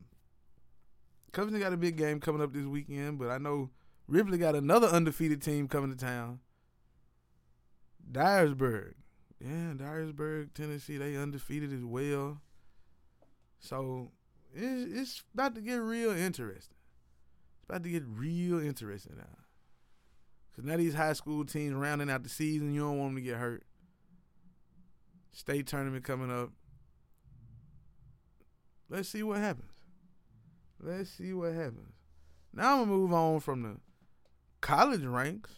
[1.32, 3.70] Covington got a big game coming up this weekend, but I know
[4.06, 6.38] Ripley got another undefeated team coming to town.
[8.11, 8.95] Dyersburg.
[9.40, 12.40] Yeah, Dyersburg, Tennessee, they undefeated as well.
[13.59, 14.12] So
[14.55, 16.77] it's, it's about to get real interesting.
[17.57, 19.38] It's about to get real interesting now.
[20.55, 23.31] Cause now these high school teams rounding out the season, you don't want them to
[23.31, 23.64] get hurt.
[25.33, 26.51] State tournament coming up.
[28.88, 29.71] Let's see what happens.
[30.81, 31.92] Let's see what happens.
[32.55, 33.77] Now I'm gonna move on from the
[34.62, 35.51] college ranks.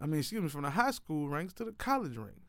[0.00, 2.40] I mean, excuse me, from the high school ranks to the college ranks.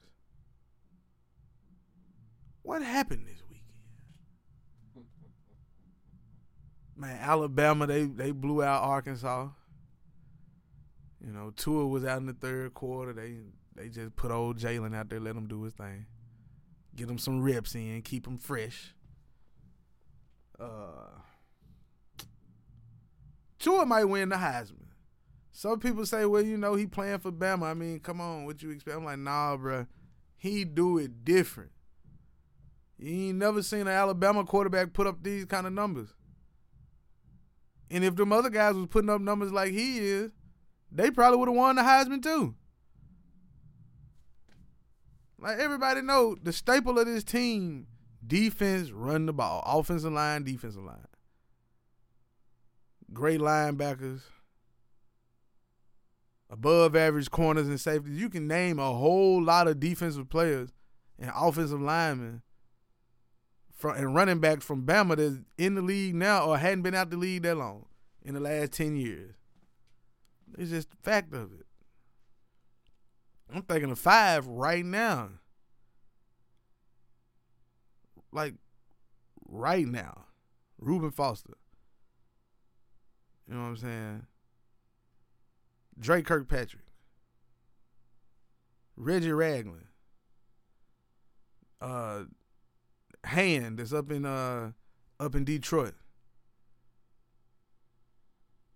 [2.62, 3.62] What happened this weekend?
[6.96, 9.50] Man, Alabama, they they blew out Arkansas.
[11.26, 13.14] You know, Tua was out in the third quarter.
[13.14, 13.38] They
[13.76, 16.06] they just put old Jalen out there, let him do his thing,
[16.96, 18.94] get him some reps in, keep him fresh.
[20.60, 21.10] Uh,
[23.60, 24.81] Tua might win the Heisman.
[25.52, 27.64] Some people say, well, you know, he playing for Bama.
[27.64, 28.98] I mean, come on, what you expect?
[28.98, 29.88] I'm like, nah, bruh.
[30.38, 31.72] He do it different.
[32.98, 36.14] You ain't never seen an Alabama quarterback put up these kind of numbers.
[37.90, 40.32] And if them other guys was putting up numbers like he is,
[40.92, 42.56] they probably would have won the Heisman too.
[45.40, 47.88] Like everybody know, the staple of this team,
[48.26, 51.08] defense, run the ball, offensive line, defensive line.
[53.12, 54.22] Great linebackers,
[56.52, 58.20] above average corners and safeties.
[58.20, 60.70] You can name a whole lot of defensive players
[61.18, 62.42] and offensive linemen
[63.72, 67.10] from and running backs from Bama that's in the league now or hadn't been out
[67.10, 67.86] the league that long
[68.22, 69.34] in the last ten years.
[70.58, 71.66] It's just the fact of it.
[73.54, 75.30] I'm thinking of five right now.
[78.32, 78.56] Like
[79.48, 80.26] right now.
[80.80, 81.54] Reuben Foster.
[83.48, 84.26] You know what I'm saying?
[86.02, 86.84] Dre Kirkpatrick.
[88.98, 89.86] Reggie Ragland.
[91.80, 92.24] Uh
[93.24, 94.72] Hand that's up in uh
[95.20, 95.94] up in Detroit.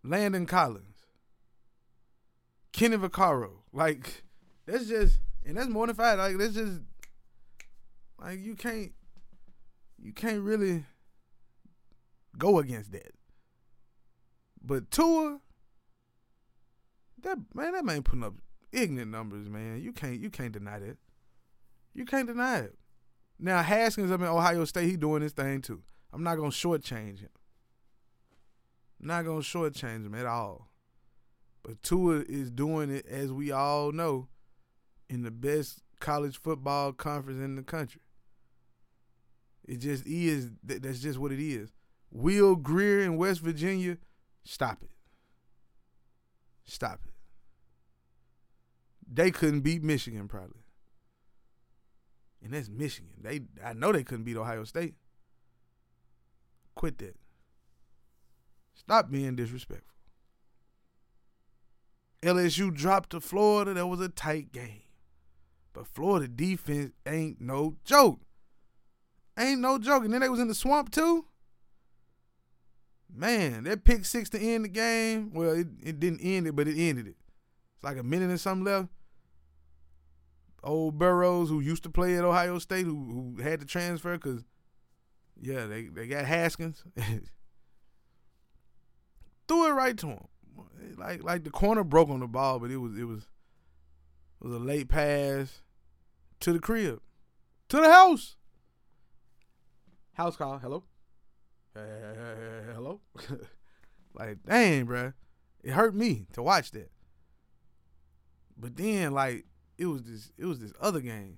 [0.03, 0.97] Landon Collins.
[2.71, 3.49] Kenny Vaccaro.
[3.73, 4.23] Like
[4.67, 6.19] that's just and that's more than five.
[6.19, 6.81] Like that's just
[8.21, 8.91] like you can't
[9.99, 10.85] you can't really
[12.37, 13.13] go against that.
[14.61, 15.39] But Tua,
[17.23, 18.33] that man, that man putting up
[18.71, 19.81] ignorant numbers, man.
[19.81, 20.97] You can't you can't deny that.
[21.93, 22.75] You can't deny it.
[23.39, 25.83] Now Haskins up in Ohio State, he doing his thing too.
[26.13, 27.29] I'm not gonna shortchange him.
[29.01, 30.69] I'm not gonna shortchange him at all.
[31.63, 34.27] But Tua is doing it as we all know
[35.09, 38.01] in the best college football conference in the country.
[39.67, 40.51] It just is.
[40.63, 41.73] That's just what it is.
[42.11, 43.97] Will Grier in West Virginia,
[44.43, 44.91] stop it.
[46.65, 47.13] Stop it.
[49.11, 50.63] They couldn't beat Michigan probably.
[52.43, 53.13] And that's Michigan.
[53.21, 54.95] They I know they couldn't beat Ohio State.
[56.75, 57.15] Quit that.
[58.73, 59.95] Stop being disrespectful.
[62.21, 63.73] LSU dropped to Florida.
[63.73, 64.81] That was a tight game.
[65.73, 68.21] But Florida defense ain't no joke.
[69.37, 70.05] Ain't no joke.
[70.05, 71.25] And then they was in the swamp too.
[73.15, 75.31] Man, that pick six to end the game.
[75.33, 77.15] Well, it, it didn't end it, but it ended it.
[77.75, 78.89] It's like a minute and something left.
[80.63, 84.43] Old Burrows, who used to play at Ohio State, who who had to transfer because,
[85.39, 86.83] yeah, they, they got Haskins.
[89.47, 90.25] Threw it right to him.
[90.97, 93.27] Like like the corner broke on the ball, but it was it was
[94.41, 95.61] it was a late pass
[96.39, 96.99] to the crib,
[97.69, 98.35] to the house.
[100.13, 100.57] House call.
[100.57, 100.83] Hello.
[101.75, 103.01] Hello.
[104.13, 105.13] like dang, bruh.
[105.63, 106.91] It hurt me to watch that.
[108.57, 109.45] But then like
[109.77, 111.37] it was this it was this other game.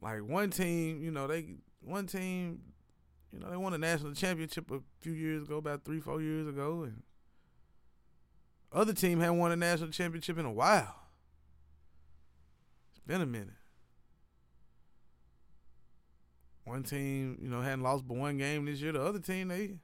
[0.00, 2.60] Like one team, you know, they one team,
[3.32, 6.46] you know, they won a national championship a few years ago, about three, four years
[6.46, 7.02] ago, and
[8.72, 10.94] other team hadn't won a national championship in a while.
[12.92, 13.61] It's been a minute.
[16.64, 18.92] One team, you know, hadn't lost but one game this year.
[18.92, 19.74] The other team, they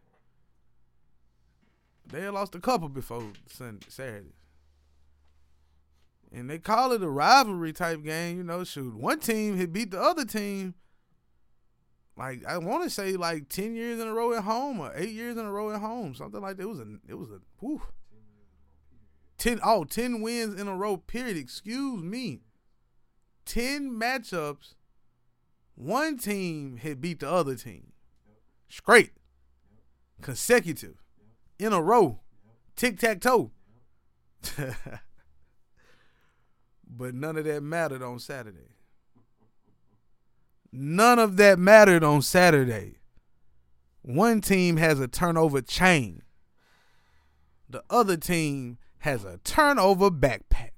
[2.06, 4.32] they had lost a couple before Sunday, Saturday.
[6.32, 8.62] And they call it a rivalry type game, you know.
[8.64, 10.74] Shoot, one team had beat the other team.
[12.16, 15.10] Like I want to say, like ten years in a row at home or eight
[15.10, 16.64] years in a row at home, something like that.
[16.64, 17.82] It was a, it was a, whew.
[19.38, 21.36] 10, oh, 10 wins in a row, period.
[21.36, 22.40] Excuse me.
[23.46, 24.74] 10 matchups,
[25.78, 27.92] one team had beat the other team.
[28.68, 29.12] Straight.
[30.20, 30.96] Consecutive.
[31.56, 32.18] In a row.
[32.74, 33.52] Tic tac toe.
[36.88, 38.74] but none of that mattered on Saturday.
[40.72, 42.96] None of that mattered on Saturday.
[44.02, 46.22] One team has a turnover chain.
[47.70, 50.70] The other team has a turnover backpack.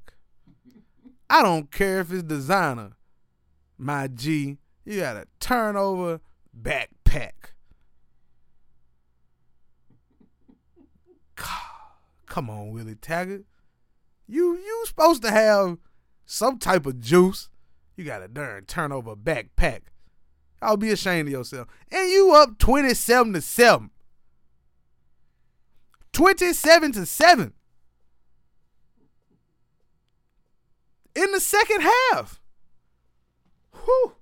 [1.31, 2.93] I don't care if it's designer,
[3.79, 4.59] my G.
[4.91, 6.21] You got a turnover
[6.61, 7.53] backpack.
[12.27, 13.45] Come on, Willie Taggart.
[14.27, 15.79] You you supposed to have
[16.27, 17.49] some type of juice.
[17.97, 19.83] You got a darn turnover backpack.
[20.61, 21.69] I'll be ashamed of yourself.
[21.93, 23.91] And you up 27 to 7.
[26.13, 27.53] 27 to 7.
[31.15, 32.41] in the second half.
[33.85, 34.15] Whew.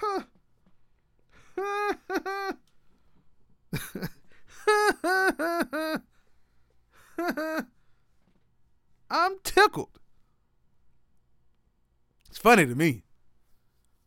[0.00, 0.22] Huh.
[9.10, 9.98] I'm tickled.
[12.28, 13.04] It's funny to me.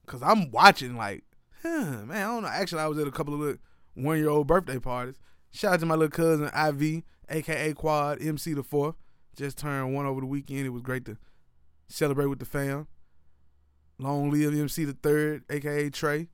[0.06, 1.24] Cause I'm watching like,
[1.62, 2.50] huh, man, I don't know.
[2.50, 3.60] Actually, I was at a couple of
[3.94, 5.16] one year old birthday parties.
[5.52, 8.96] Shout out to my little cousin IV, aka Quad, MC the fourth.
[9.36, 10.66] Just turned one over the weekend.
[10.66, 11.18] It was great to
[11.88, 12.88] celebrate with the fam.
[14.02, 16.28] Long live MC the third, aka Trey.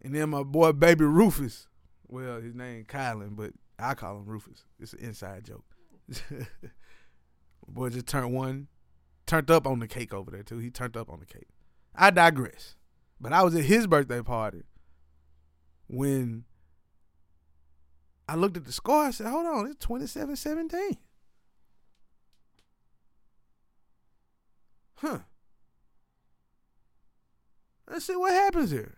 [0.00, 1.66] And then my boy baby Rufus.
[2.06, 3.50] Well, his name Kylan, but
[3.80, 4.64] I call him Rufus.
[4.78, 5.64] It's an inside joke.
[7.68, 8.68] boy just turned one,
[9.26, 10.58] turned up on the cake over there too.
[10.58, 11.48] He turned up on the cake.
[11.96, 12.76] I digress.
[13.20, 14.62] But I was at his birthday party
[15.88, 16.44] when
[18.28, 19.06] I looked at the score.
[19.06, 20.96] I said, hold on, it's 27 17.
[24.96, 25.18] Huh.
[27.90, 28.96] Let's see what happens here.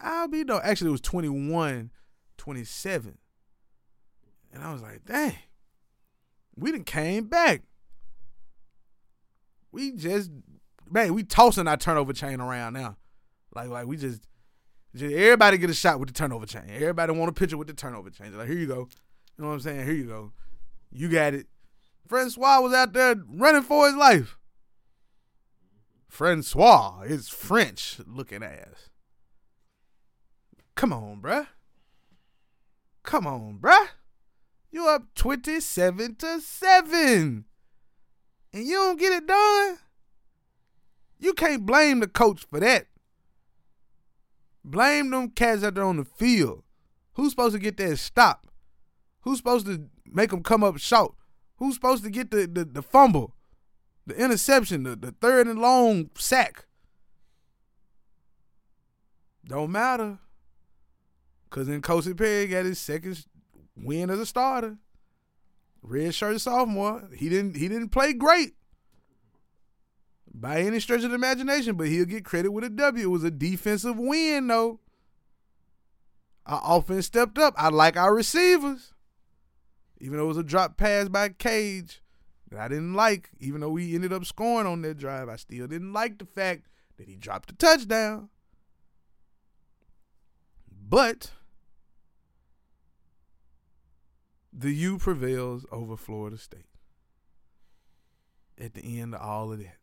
[0.00, 0.60] I'll be no.
[0.62, 1.90] Actually, it was 21
[2.38, 3.18] 27.
[4.52, 5.34] And I was like, dang,
[6.56, 7.62] we done came back.
[9.70, 10.30] We just,
[10.90, 12.96] man, we tossing our turnover chain around now.
[13.54, 14.22] Like, like we just,
[14.96, 16.64] just everybody get a shot with the turnover chain.
[16.68, 18.36] Everybody want a picture with the turnover chain.
[18.36, 18.88] Like, here you go.
[19.36, 19.84] You know what I'm saying?
[19.84, 20.32] Here you go.
[20.90, 21.46] You got it.
[22.08, 24.36] Francois was out there running for his life.
[26.08, 28.90] Francois is French looking ass.
[30.74, 31.46] Come on, bruh.
[33.02, 33.88] Come on, bruh.
[34.70, 37.44] You up 27 to 7.
[38.52, 39.78] And you don't get it done.
[41.18, 42.86] You can't blame the coach for that.
[44.64, 46.64] Blame them cats out there on the field.
[47.14, 48.46] Who's supposed to get that stop?
[49.22, 51.14] Who's supposed to make them come up short?
[51.60, 53.34] Who's supposed to get the, the, the fumble,
[54.06, 56.64] the interception, the, the third and long sack?
[59.46, 60.18] Don't matter.
[61.44, 63.26] Because then Kosi Perry got his second
[63.76, 64.78] win as a starter.
[65.82, 67.08] Red shirt sophomore.
[67.14, 68.54] He didn't he didn't play great
[70.32, 73.04] by any stretch of the imagination, but he'll get credit with a W.
[73.04, 74.80] It was a defensive win, though.
[76.46, 77.54] Our offense stepped up.
[77.56, 78.94] I like our receivers.
[80.00, 82.00] Even though it was a drop pass by Cage
[82.50, 85.66] that I didn't like, even though we ended up scoring on that drive, I still
[85.66, 88.30] didn't like the fact that he dropped a touchdown.
[90.88, 91.32] But
[94.52, 96.64] the U prevails over Florida State
[98.58, 99.76] at the end of all of that.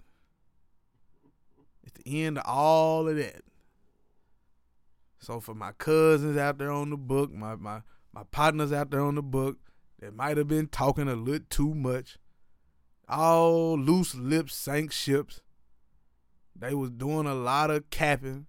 [1.86, 3.44] At the end of all of that.
[5.20, 7.82] So for my cousins out there on the book, my my
[8.14, 9.58] my partners out there on the book
[10.00, 12.18] that might have been talking a little too much,
[13.08, 15.42] all loose lips sank ships.
[16.56, 18.48] They was doing a lot of capping,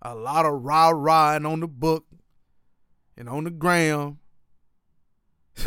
[0.00, 2.06] a lot of rah rahing on the book
[3.16, 4.18] and on the gram.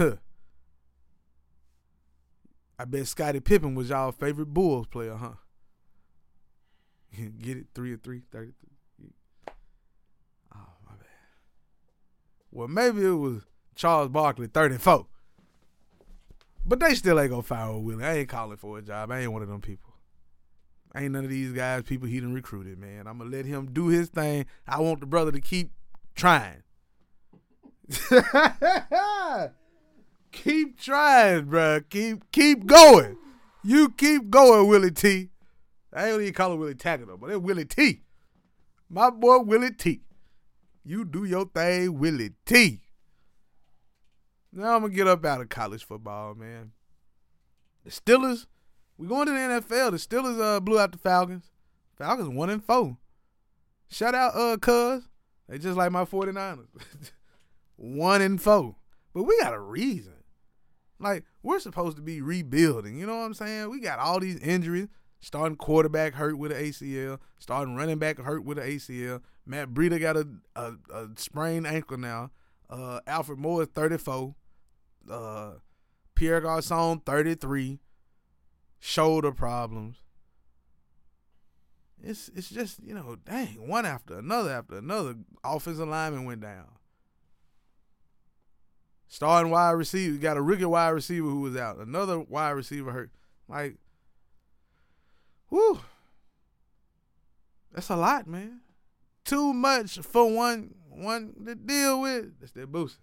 [2.79, 5.33] I bet Scottie Pippen was y'all favorite Bulls player, huh?
[7.39, 7.67] Get it?
[7.75, 8.69] Three or three, 33.
[10.55, 11.05] Oh, my bad.
[12.49, 13.43] Well, maybe it was
[13.75, 15.07] Charles Barkley, 34.
[16.65, 18.05] But they still ain't gonna fire Willie.
[18.05, 19.11] I ain't calling for a job.
[19.11, 19.93] I ain't one of them people.
[20.95, 23.07] Ain't none of these guys, people he done recruited, man.
[23.07, 24.45] I'm gonna let him do his thing.
[24.67, 25.71] I want the brother to keep
[26.15, 26.63] trying.
[30.31, 31.79] keep trying, bro.
[31.89, 33.17] Keep keep going.
[33.63, 35.29] You keep going, Willie T.
[35.93, 38.01] I ain't even call Willie Taggart though, but it's Willie T.
[38.89, 40.01] My boy Willie T.
[40.83, 42.81] You do your thing, Willie T.
[44.53, 46.71] Now I'm gonna get up out of college football, man.
[47.83, 48.47] The Steelers,
[48.97, 49.91] we going to the NFL.
[49.91, 51.51] The Steelers uh blew out the Falcons.
[51.97, 52.97] Falcons one and four.
[53.89, 55.07] Shout out uh cuz.
[55.47, 56.67] They just like my 49ers.
[57.75, 58.75] one and four.
[59.13, 60.13] But we got a reason.
[60.99, 62.97] Like, we're supposed to be rebuilding.
[62.97, 63.69] You know what I'm saying?
[63.69, 64.87] We got all these injuries.
[65.19, 67.19] Starting quarterback hurt with an ACL.
[67.37, 69.21] Starting running back hurt with an ACL.
[69.45, 72.31] Matt Breida got a, a, a sprained ankle now.
[72.69, 74.35] Uh, Alfred Moore is 34.
[75.09, 75.53] Uh,
[76.15, 77.79] Pierre Garcon 33.
[78.79, 79.97] Shoulder problems.
[82.03, 86.67] It's it's just you know dang one after another after another offensive lineman went down.
[89.07, 91.77] Starting wide receiver, got a rookie wide receiver who was out.
[91.77, 93.11] Another wide receiver hurt.
[93.47, 93.75] Like,
[95.49, 95.81] whoo,
[97.73, 98.61] that's a lot, man.
[99.25, 102.39] Too much for one one to deal with.
[102.39, 102.99] That's that boost.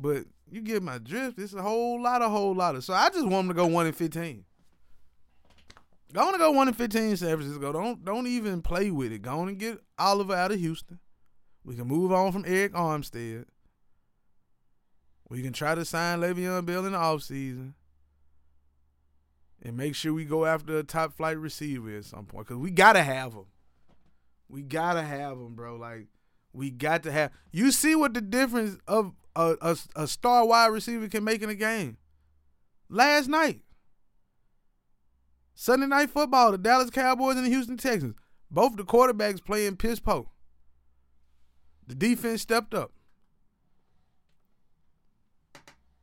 [0.00, 1.38] But you get my drift.
[1.38, 2.84] It's a whole lot, a whole lot of.
[2.84, 4.44] So I just want them to go one and fifteen.
[6.12, 7.72] Go on and go one and fifteen, San Francisco.
[7.72, 9.22] Don't don't even play with it.
[9.22, 11.00] Go on and get Oliver out of Houston.
[11.64, 13.44] We can move on from Arik Armstead.
[15.28, 17.74] We can try to sign Le'Veon Bell in the offseason.
[19.60, 22.46] And make sure we go after a top flight receiver at some point.
[22.46, 23.46] Cause we gotta have them.
[24.48, 25.76] We gotta have them, bro.
[25.76, 26.06] Like
[26.52, 27.32] we got to have.
[27.52, 31.48] You see what the difference of a, a, a star wide receiver can make in
[31.48, 31.96] a game.
[32.90, 33.60] Last night,
[35.54, 38.16] Sunday night football, the Dallas Cowboys and the Houston Texans.
[38.50, 40.30] Both the quarterbacks playing piss po.
[41.86, 42.92] The defense stepped up.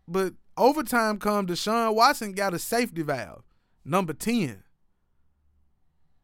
[0.07, 3.43] But overtime come Deshaun Watson got a safety valve,
[3.83, 4.63] number 10.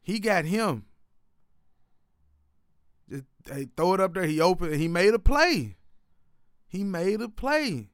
[0.02, 0.86] He got him.
[3.10, 4.26] They throw it up there.
[4.26, 4.76] He opened.
[4.76, 5.78] He made a play.
[6.72, 7.90] He made a play.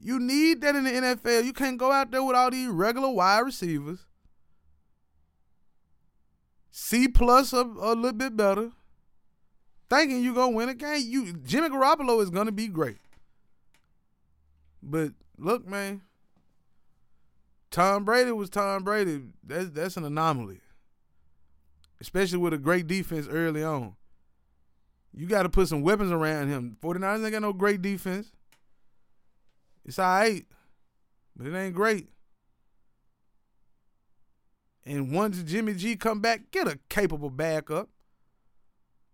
[0.00, 1.44] You need that in the NFL.
[1.44, 4.06] You can't go out there with all these regular wide receivers.
[6.70, 8.70] C plus a, a little bit better.
[9.90, 11.02] Thinking you gonna win a game.
[11.04, 12.98] You Jimmy Garoppolo is gonna be great.
[14.80, 16.02] But look, man.
[17.72, 19.22] Tom Brady was Tom Brady.
[19.42, 20.60] That's that's an anomaly.
[22.00, 23.96] Especially with a great defense early on.
[25.14, 26.76] You got to put some weapons around him.
[26.82, 28.32] 49ers ain't got no great defense.
[29.84, 30.46] It's all right,
[31.36, 32.08] but it ain't great.
[34.84, 37.88] And once Jimmy G come back, get a capable backup.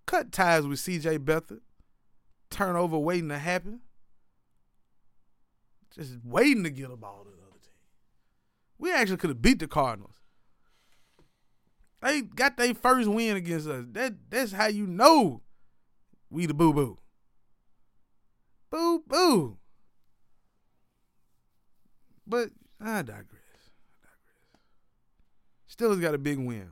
[0.07, 1.61] Cut ties with CJ Beathard.
[2.51, 3.81] Turnover waiting to happen.
[5.95, 7.75] just waiting to get a ball to the other team.
[8.79, 10.15] We actually could have beat the Cardinals.
[12.01, 13.85] They got their first win against us.
[13.93, 15.43] That that's how you know
[16.31, 16.99] we the boo boo.
[18.71, 19.59] Boo boo.
[22.27, 22.51] But
[22.81, 23.03] I digress.
[23.03, 23.37] I digress.
[25.75, 26.71] Steelers got a big win.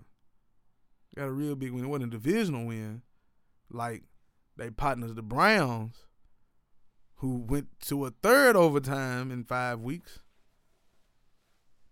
[1.17, 1.85] Got a real big win.
[1.85, 3.03] It wasn't a divisional win
[3.71, 4.03] like
[4.57, 6.07] they partners the Browns,
[7.17, 10.21] who went to a third overtime in five weeks.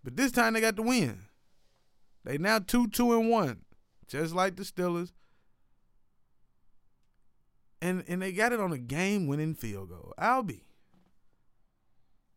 [0.03, 1.21] But this time they got the win.
[2.25, 3.63] They now two two and one,
[4.07, 5.13] just like the Steelers.
[7.85, 10.15] And and they got it on a game winning field goal.
[10.17, 10.63] I'll be.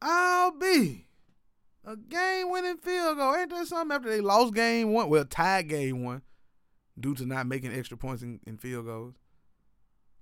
[0.01, 1.05] I'll be.
[1.85, 3.33] A game winning field goal.
[3.33, 5.07] Ain't that something after they lost game one?
[5.07, 6.21] Well, tied game one
[6.99, 9.13] due to not making extra points in, in field goals.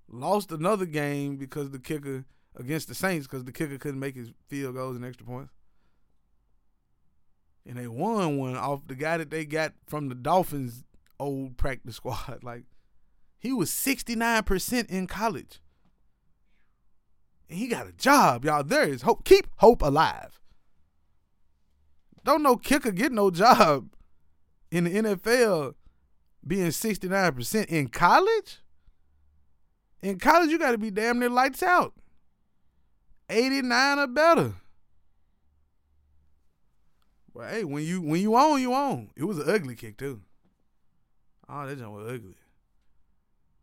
[0.08, 2.24] Lost another game because the kicker
[2.54, 5.52] against the Saints because the kicker couldn't make his field goals and extra points.
[7.66, 10.84] And they won one off the guy that they got from the Dolphins
[11.18, 12.44] old practice squad.
[12.44, 12.62] Like
[13.46, 15.60] he was 69% in college.
[17.48, 18.64] And he got a job, y'all.
[18.64, 19.24] There is hope.
[19.24, 20.40] Keep hope alive.
[22.24, 23.88] Don't no kicker get no job
[24.72, 25.74] in the NFL
[26.44, 28.58] being 69% in college?
[30.02, 31.94] In college, you got to be damn near lights out.
[33.30, 34.54] 89 or better.
[37.32, 39.10] Well, hey, when you when you on, you on.
[39.14, 40.22] It was an ugly kick too.
[41.48, 42.34] Oh, that jump was ugly.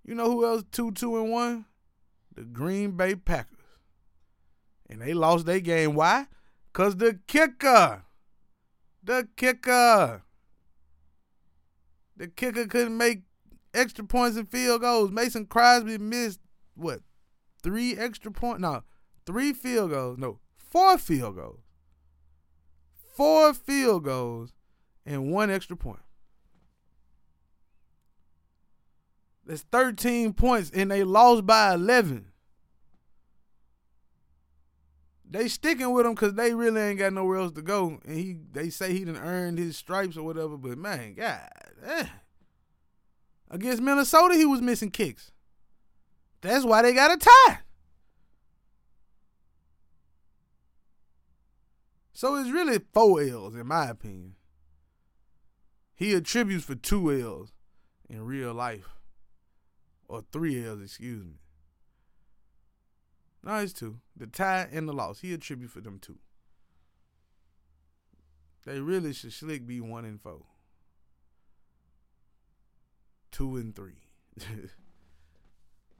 [0.05, 1.65] You know who else two two and one?
[2.35, 3.57] The Green Bay Packers.
[4.89, 5.95] And they lost their game.
[5.95, 6.27] Why?
[6.73, 8.03] Cause the kicker,
[9.03, 10.23] the kicker,
[12.17, 13.21] the kicker couldn't make
[13.73, 15.11] extra points and field goals.
[15.11, 16.39] Mason Crosby missed
[16.75, 17.01] what?
[17.61, 18.61] Three extra points?
[18.61, 18.83] No,
[19.25, 20.17] three field goals.
[20.17, 21.61] No, four field goals.
[23.15, 24.53] Four field goals
[25.05, 26.01] and one extra point.
[29.45, 32.27] That's 13 points and they lost by 11.
[35.29, 37.99] They sticking with him because they really ain't got nowhere else to go.
[38.05, 41.49] And he they say he done earned his stripes or whatever, but man, God,
[41.83, 42.05] eh.
[43.49, 45.31] Against Minnesota, he was missing kicks.
[46.41, 47.59] That's why they got a tie.
[52.13, 54.35] So it's really four L's, in my opinion.
[55.95, 57.53] He attributes for two L's
[58.07, 58.89] in real life.
[60.13, 61.39] Or three L's, excuse me.
[63.41, 63.97] No, it's two.
[64.15, 65.21] The tie and the loss.
[65.21, 66.19] He attributes for them two.
[68.63, 70.43] They really should slick be one and four.
[73.31, 74.03] Two and three.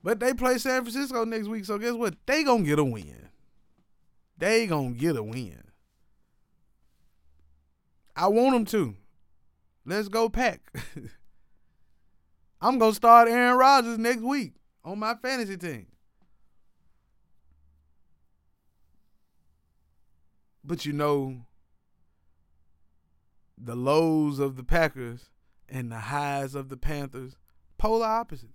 [0.04, 2.14] but they play San Francisco next week, so guess what?
[2.28, 3.30] They gonna get a win.
[4.38, 5.64] They gonna get a win.
[8.16, 8.96] I want them to.
[9.88, 10.72] Let's go pack.
[12.64, 14.54] I'm gonna start Aaron Rodgers next week
[14.86, 15.88] on my fantasy team.
[20.64, 21.42] But you know,
[23.58, 25.26] the lows of the Packers
[25.68, 27.36] and the highs of the Panthers,
[27.78, 28.54] polar opposites.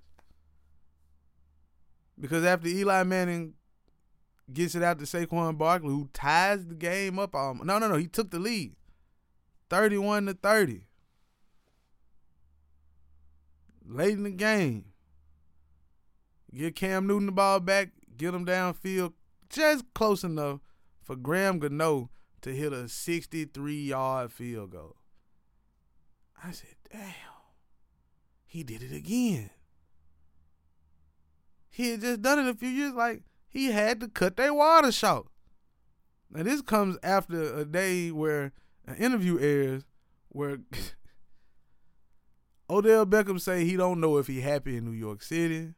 [2.18, 3.54] Because after Eli Manning
[4.50, 8.06] gets it out to Saquon Barkley, who ties the game up, no, no, no, he
[8.06, 8.74] took the lead,
[9.68, 10.87] thirty-one to thirty,
[13.88, 14.84] late in the game.
[16.54, 19.12] Get Cam Newton the ball back, get him downfield,
[19.48, 20.60] just close enough
[21.02, 22.10] for Graham Gano
[22.42, 24.96] to hit a 63 yard field goal.
[26.42, 27.02] I said, damn,
[28.46, 29.50] he did it again.
[31.70, 34.92] He had just done it a few years, like he had to cut their water
[34.92, 35.26] short.
[36.30, 38.52] Now this comes after a day where
[38.86, 39.84] an interview airs
[40.28, 40.58] where
[42.70, 45.74] Odell Beckham say he don't know if he happy in New York City.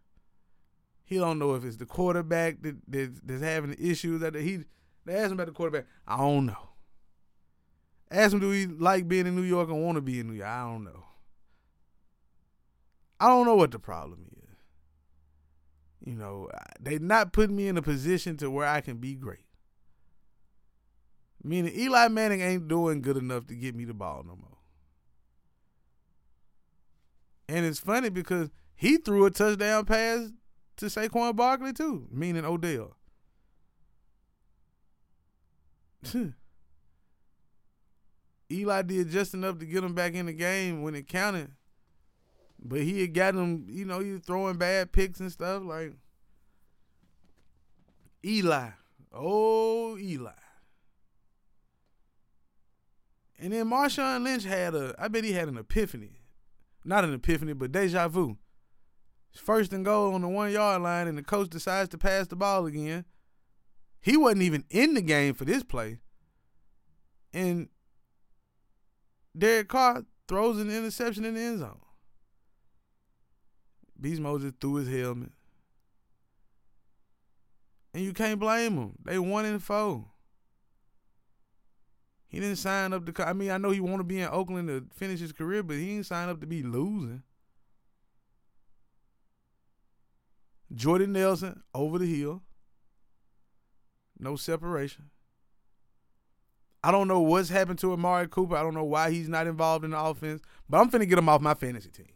[1.05, 4.65] He don't know if it's the quarterback that, that that's having issues that he
[5.05, 5.87] they asked him about the quarterback.
[6.07, 6.69] I don't know.
[8.11, 10.35] Ask him, do he like being in New York and want to be in New
[10.35, 10.49] York?
[10.49, 11.05] I don't know.
[13.21, 14.57] I don't know what the problem is.
[16.05, 16.49] You know,
[16.81, 19.45] they not putting me in a position to where I can be great.
[21.43, 24.59] Meaning Eli Manning ain't doing good enough to get me the ball no more.
[27.51, 30.31] And it's funny because he threw a touchdown pass
[30.77, 32.97] to Saquon Barkley too, meaning Odell.
[38.53, 41.51] Eli did just enough to get him back in the game when it counted.
[42.63, 45.65] But he had got him, you know, he was throwing bad picks and stuff.
[45.65, 45.95] Like
[48.25, 48.69] Eli.
[49.13, 50.31] Oh, Eli.
[53.41, 56.20] And then Marshawn Lynch had a, I bet he had an epiphany.
[56.85, 58.37] Not an epiphany, but deja vu.
[59.33, 62.37] First and goal on the one yard line, and the coach decides to pass the
[62.37, 63.05] ball again.
[64.01, 65.99] He wasn't even in the game for this play.
[67.33, 67.69] And
[69.37, 71.81] Derek Carr throws an interception in the end zone.
[74.01, 75.33] Beast Moses threw his helmet.
[77.93, 78.95] And you can't blame him.
[79.05, 80.07] They one and four.
[82.31, 83.29] He didn't sign up to.
[83.29, 85.77] I mean, I know he want to be in Oakland to finish his career, but
[85.77, 87.25] he didn't sign up to be losing.
[90.73, 92.43] Jordan Nelson over the hill.
[94.19, 95.11] No separation.
[96.85, 98.57] I don't know what's happened to Amari Cooper.
[98.57, 100.41] I don't know why he's not involved in the offense.
[100.69, 102.07] But I'm finna get him off my fantasy team.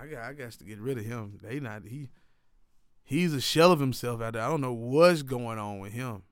[0.00, 1.40] I got I got to get rid of him.
[1.42, 2.10] They not he
[3.04, 4.42] he's a shell of himself out there.
[4.42, 6.22] I don't know what's going on with him.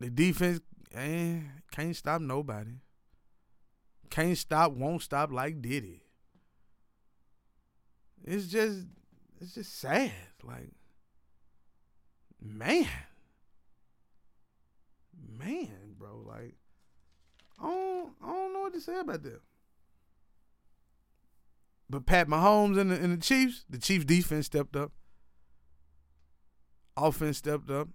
[0.00, 0.60] The defense
[0.94, 1.40] eh,
[1.70, 2.80] can't stop nobody.
[4.08, 6.02] Can't stop, won't stop like Diddy.
[8.24, 8.86] It's just
[9.40, 10.12] it's just sad.
[10.42, 10.70] Like
[12.40, 12.88] man.
[15.38, 16.54] Man, bro, like
[17.60, 19.42] I don't I don't know what to say about that.
[21.88, 24.92] But Pat Mahomes and the, and the Chiefs, the Chiefs defense stepped up.
[26.96, 27.88] Offense stepped up.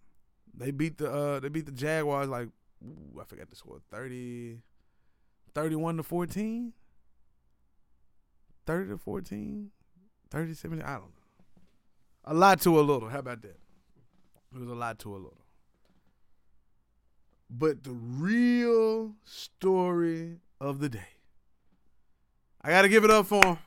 [0.57, 2.47] They beat the uh they beat the Jaguars like
[2.83, 4.61] ooh, I forgot the score 30
[5.55, 6.73] 31 to 14.
[8.67, 9.71] 30 to 14.
[10.29, 11.09] 30 to 17, I don't know.
[12.25, 13.09] A lot to a little.
[13.09, 13.57] How about that?
[14.53, 15.45] It was a lot to a little.
[17.49, 21.07] But the real story of the day.
[22.61, 23.57] I got to give it up for him.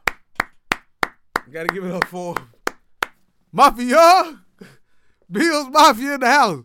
[0.73, 2.51] I got to give it up for him.
[3.53, 4.41] Mafia.
[5.31, 6.65] Bills Mafia in the house.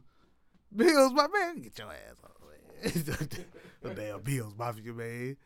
[0.76, 2.16] Bills, my man, get your ass
[2.84, 3.04] man.
[3.82, 5.38] the damn Bills Mafia, man.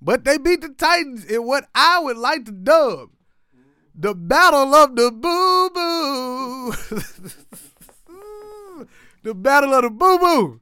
[0.00, 3.10] But they beat the Titans in what I would like to dub
[3.94, 6.72] the battle of the boo boo.
[9.24, 10.60] the battle of the boo boo.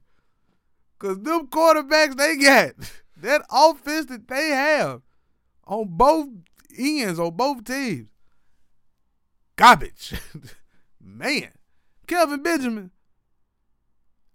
[0.99, 2.73] Cause them quarterbacks they got,
[3.19, 5.03] that offense that they have
[5.67, 6.29] on both
[6.79, 8.09] ends, on both teams.
[9.57, 10.15] Garbage.
[11.01, 11.51] Man.
[12.07, 12.91] Kelvin Benjamin.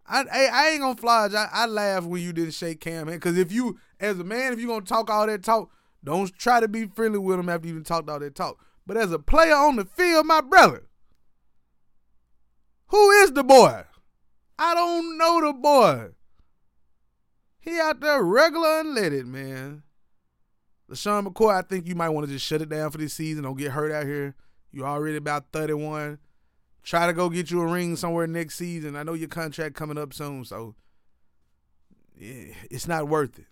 [0.06, 1.30] I, I, I ain't gonna fly.
[1.34, 3.22] I, I laugh when you didn't shake Cam hand.
[3.22, 5.70] Cause if you, as a man, if you gonna talk all that talk,
[6.04, 8.58] don't try to be friendly with him after you even talked all that talk.
[8.86, 10.88] But as a player on the field, my brother,
[12.88, 13.84] who is the boy?
[14.58, 16.10] I don't know the boy.
[17.60, 19.84] He out there regular unleaded, man.
[20.90, 23.44] LeSean McCoy, I think you might want to just shut it down for this season.
[23.44, 24.36] Don't get hurt out here.
[24.72, 26.20] You already about 31.
[26.84, 28.96] Try to go get you a ring somewhere next season.
[28.96, 30.76] I know your contract coming up soon, so
[32.18, 33.46] yeah, it's not worth it.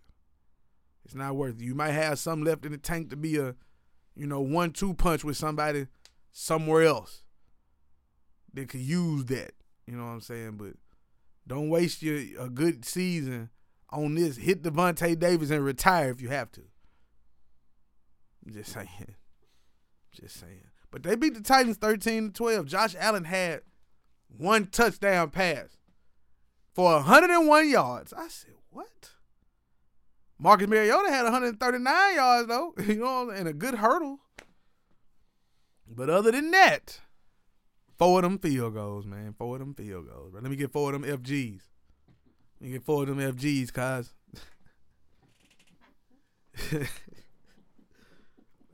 [1.06, 1.64] It's not worth it.
[1.64, 3.56] You might have some left in the tank to be a,
[4.16, 5.88] you know, one-two punch with somebody
[6.32, 7.24] somewhere else
[8.54, 9.54] that could use that.
[9.86, 10.58] You know what I'm saying?
[10.58, 10.74] But
[11.48, 13.50] don't waste your a good season
[13.90, 14.38] on this.
[14.38, 16.62] Hit Devontae Davis and retire if you have to.
[18.46, 19.16] I'm just saying.
[20.12, 20.62] Just saying.
[20.92, 22.66] But they beat the Titans 13 to 12.
[22.66, 23.62] Josh Allen had
[24.28, 25.78] one touchdown pass
[26.74, 28.14] for 101 yards.
[28.14, 29.12] I said, what?
[30.40, 34.20] Marcus Mariota had 139 yards, though, you know, and a good hurdle.
[35.88, 37.02] But other than that,
[37.98, 39.36] four of them field goals, man.
[39.38, 40.32] Four of them field goals.
[40.34, 41.62] But let me get four of them FGs.
[42.60, 44.14] Let me get four of them FGs, cuz.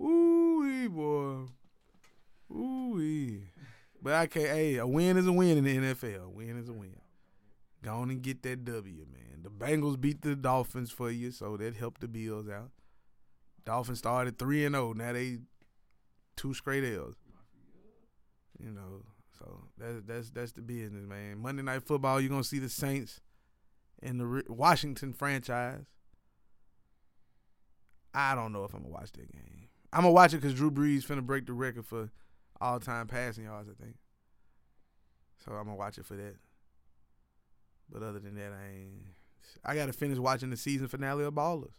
[0.02, 1.52] Ooh, boy.
[2.56, 3.42] Ooh,
[4.02, 4.48] but I can't.
[4.48, 6.26] Hey, a win is a win in the NFL.
[6.26, 6.96] A win is a win.
[7.84, 9.44] Go on and get that W, man.
[9.44, 12.72] The Bengals beat the Dolphins for you, so that helped the Bills out.
[13.66, 14.94] Dolphins started three and zero.
[14.94, 15.40] Now they
[16.36, 17.16] two straight L's.
[18.60, 19.04] You know,
[19.38, 21.40] so that's that's that's the business, man.
[21.40, 23.20] Monday Night Football, you're gonna see the Saints
[24.02, 25.86] and the Washington franchise.
[28.14, 29.68] I don't know if I'm gonna watch that game.
[29.92, 32.10] I'm gonna watch it because Drew Brees finna break the record for
[32.62, 33.96] all time passing yards, I think.
[35.44, 36.36] So I'm gonna watch it for that.
[37.92, 39.06] But other than that, I ain't.
[39.64, 41.72] I gotta finish watching the season finale of Ballers.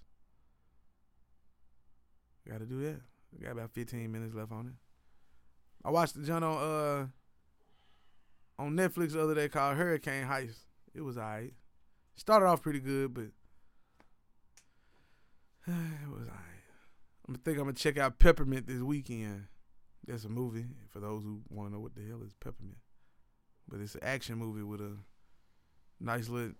[2.48, 3.00] Gotta do that.
[3.32, 4.74] We got about 15 minutes left on it.
[5.84, 7.06] I watched the John on uh
[8.58, 10.64] on Netflix the other day called Hurricane Heist.
[10.94, 11.52] It was alright.
[12.16, 13.24] Started off pretty good, but
[15.66, 16.42] it was alright.
[17.28, 19.48] I'm think I'm gonna check out Peppermint this weekend.
[20.06, 22.78] That's a movie for those who want to know what the hell is Peppermint.
[23.68, 24.96] But it's an action movie with a
[26.00, 26.52] nice little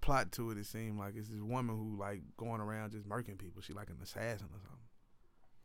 [0.00, 0.58] plot to it.
[0.58, 3.62] It seemed like it's this woman who like going around just murking people.
[3.62, 4.78] She like an assassin or something.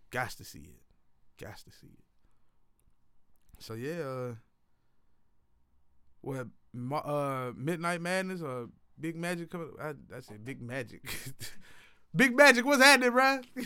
[0.10, 0.82] Got to see it.
[1.44, 2.04] Got to see it.
[3.60, 4.36] So yeah, uh,
[6.22, 6.48] what
[7.06, 9.72] uh Midnight Madness or Big Magic coming?
[9.82, 11.04] I, I said Big Magic.
[12.16, 13.40] Big Magic, what's happening, bro?
[13.56, 13.66] you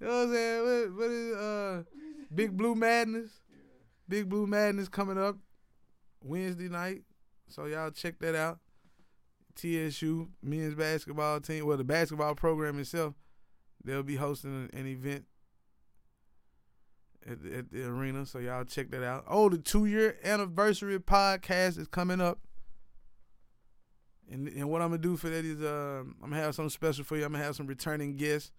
[0.00, 0.62] know what I'm saying?
[0.62, 1.82] What, what is uh
[2.34, 3.30] Big Blue Madness?
[4.08, 5.36] Big Blue Madness coming up
[6.22, 7.02] Wednesday night.
[7.48, 8.58] So y'all check that out.
[9.56, 13.14] TSU men's basketball team, well the basketball program itself,
[13.84, 15.24] they'll be hosting an, event
[17.28, 18.24] at, the- at the arena.
[18.24, 19.24] So y'all check that out.
[19.28, 22.38] Oh, the two year anniversary podcast is coming up.
[24.30, 27.04] And, and what I'm gonna do for that is uh, I'm gonna have something special
[27.04, 27.24] for you.
[27.24, 28.52] I'm gonna have some returning guests.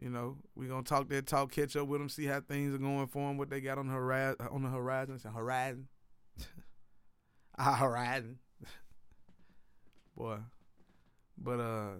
[0.00, 2.78] You know, we gonna talk that talk, catch up with them, see how things are
[2.78, 4.36] going for them, what they got on the horizon.
[4.50, 5.88] On the horizon, a horizon,
[7.56, 8.38] a horizon,
[10.16, 10.38] boy.
[11.38, 11.90] But uh,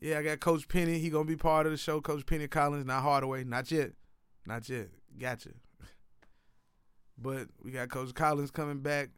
[0.00, 0.98] yeah, I got Coach Penny.
[0.98, 2.00] He gonna be part of the show.
[2.00, 3.92] Coach Penny Collins, not Hardaway, not yet,
[4.46, 4.88] not yet.
[5.18, 5.50] Gotcha.
[7.22, 9.10] But we got Coach Collins coming back.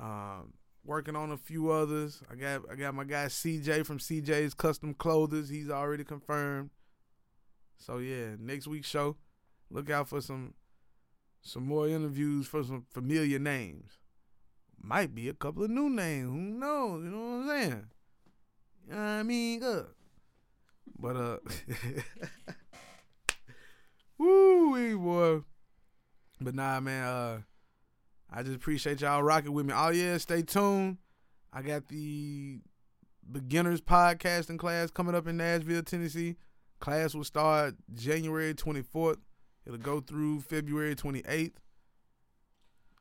[0.00, 0.54] Um,
[0.84, 2.22] working on a few others.
[2.30, 5.48] I got I got my guy CJ from CJ's Custom Clothiers.
[5.48, 6.70] He's already confirmed.
[7.78, 9.16] So yeah, next week's show,
[9.70, 10.54] look out for some
[11.40, 13.98] some more interviews for some familiar names.
[14.80, 16.28] Might be a couple of new names.
[16.28, 17.04] Who knows?
[17.04, 17.86] You know what I'm saying?
[18.88, 19.60] You know what I mean?
[19.60, 19.86] Good.
[20.98, 21.36] But uh
[24.18, 25.42] Woo boy.
[26.40, 27.40] But nah man, uh
[28.34, 29.74] I just appreciate y'all rocking with me.
[29.76, 30.96] Oh yeah, stay tuned.
[31.52, 32.60] I got the
[33.30, 36.36] beginners podcasting class coming up in Nashville, Tennessee.
[36.80, 39.18] Class will start January 24th.
[39.66, 41.52] It'll go through February 28th.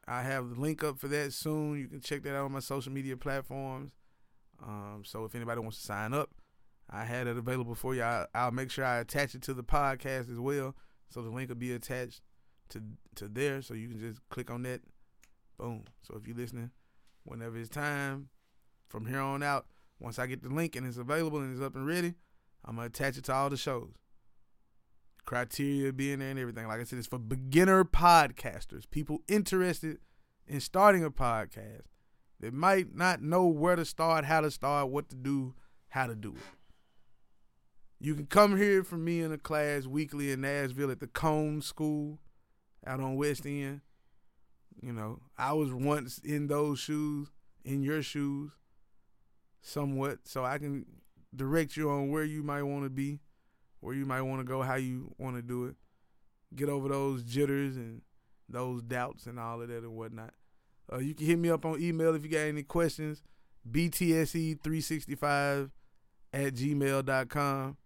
[0.06, 1.80] I have the link up for that soon.
[1.80, 3.94] You can check that out on my social media platforms.
[4.62, 6.30] Um, so if anybody wants to sign up,
[6.90, 8.04] I had it available for you.
[8.04, 10.76] I, I'll make sure I attach it to the podcast as well,
[11.10, 12.22] so the link will be attached
[12.70, 12.84] to
[13.16, 13.62] to there.
[13.62, 14.82] So you can just click on that
[15.62, 15.84] Boom.
[16.02, 16.72] So if you're listening,
[17.24, 18.30] whenever it's time,
[18.88, 19.68] from here on out,
[20.00, 22.16] once I get the link and it's available and it's up and ready,
[22.66, 23.94] I'm gonna attach it to all the shows.
[25.24, 26.68] Criteria being there and everything.
[26.68, 30.00] Like I said, it's for beginner podcasters, people interested
[30.48, 31.84] in starting a podcast.
[32.40, 35.54] They might not know where to start, how to start, what to do,
[35.90, 36.42] how to do it.
[38.00, 41.62] You can come here from me in a class weekly in Nashville at the Cone
[41.62, 42.18] School
[42.84, 43.82] out on West End.
[44.82, 47.30] You know, I was once in those shoes,
[47.64, 48.52] in your shoes,
[49.62, 50.86] somewhat, so I can
[51.36, 53.20] direct you on where you might want to be,
[53.80, 55.76] where you might want to go, how you want to do it.
[56.56, 58.02] Get over those jitters and
[58.50, 60.34] those doubts and all of that and whatnot.
[60.92, 63.24] Uh, you can hit me up on email if you got any questions.
[63.70, 65.70] BTSE365
[66.34, 67.78] at gmail.com.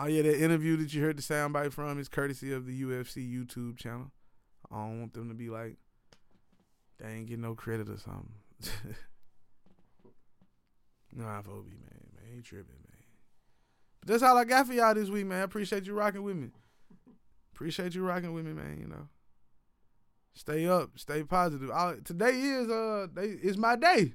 [0.00, 3.16] Oh yeah, that interview that you heard the soundbite from is courtesy of the UFC
[3.16, 4.12] YouTube channel.
[4.70, 5.76] I don't want them to be like,
[7.00, 8.30] they ain't getting no credit or something.
[11.12, 13.02] nah, Phoebe, man, man, ain't tripping, man.
[14.00, 15.40] But that's all I got for y'all this week, man.
[15.40, 16.50] I appreciate you rocking with me.
[17.52, 18.78] Appreciate you rocking with me, man.
[18.80, 19.08] You know,
[20.34, 21.72] stay up, stay positive.
[21.72, 24.12] I, today is uh, they, it's my day.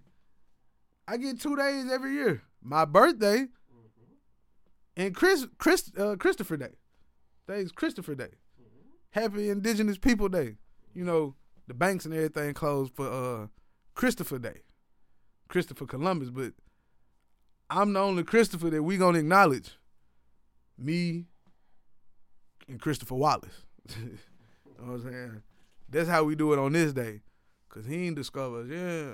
[1.10, 2.44] I get two days every year.
[2.62, 3.48] My birthday
[4.96, 6.76] and Chris, Chris, uh, Christopher Day.
[7.48, 8.30] Today's Christopher Day.
[9.12, 10.56] Happy Indigenous People Day.
[10.94, 11.36] You know,
[11.68, 13.48] the banks and everything closed for uh
[13.96, 14.62] Christopher Day.
[15.48, 16.54] Christopher Columbus, but
[17.70, 19.78] I'm the only Christopher that we gonna acknowledge.
[20.78, 21.26] Me
[22.68, 23.66] and Christopher Wallace.
[23.96, 24.18] you
[24.80, 25.42] know what I'm saying?
[25.90, 27.22] That's how we do it on this day.
[27.70, 29.14] Cause he ain't discovered, yeah.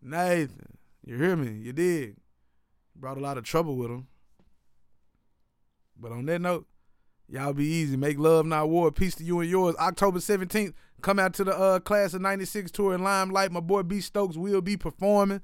[0.00, 0.78] Nathan.
[1.04, 1.58] You hear me?
[1.58, 2.16] You did.
[2.94, 4.06] Brought a lot of trouble with him.
[5.98, 6.66] But on that note,
[7.28, 7.96] y'all be easy.
[7.96, 8.90] Make love, not war.
[8.92, 9.74] Peace to you and yours.
[9.78, 13.52] October 17th, come out to the uh, Class of 96 tour in Limelight.
[13.52, 15.40] My boy B Stokes will be performing.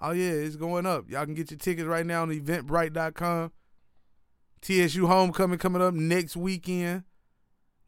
[0.00, 1.10] Oh, yeah, it's going up.
[1.10, 3.52] Y'all can get your tickets right now on eventbrite.com.
[4.60, 7.04] TSU Homecoming coming up next weekend.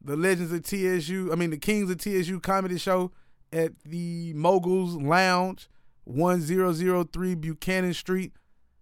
[0.02, 3.12] The Legends of TSU, I mean, the Kings of TSU comedy show
[3.52, 5.68] at the Moguls Lounge,
[6.04, 8.32] 1003 Buchanan Street.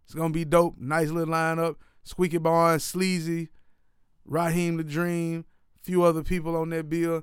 [0.04, 0.76] It's going to be dope.
[0.78, 1.76] Nice little lineup.
[2.08, 3.50] Squeaky Barnes, Sleazy,
[4.24, 5.44] Raheem the Dream,
[5.82, 7.22] few other people on that bill.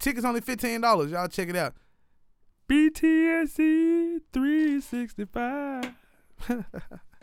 [0.00, 1.10] Tickets only $15.
[1.10, 1.74] Y'all check it out.
[2.68, 5.94] BTSE 365.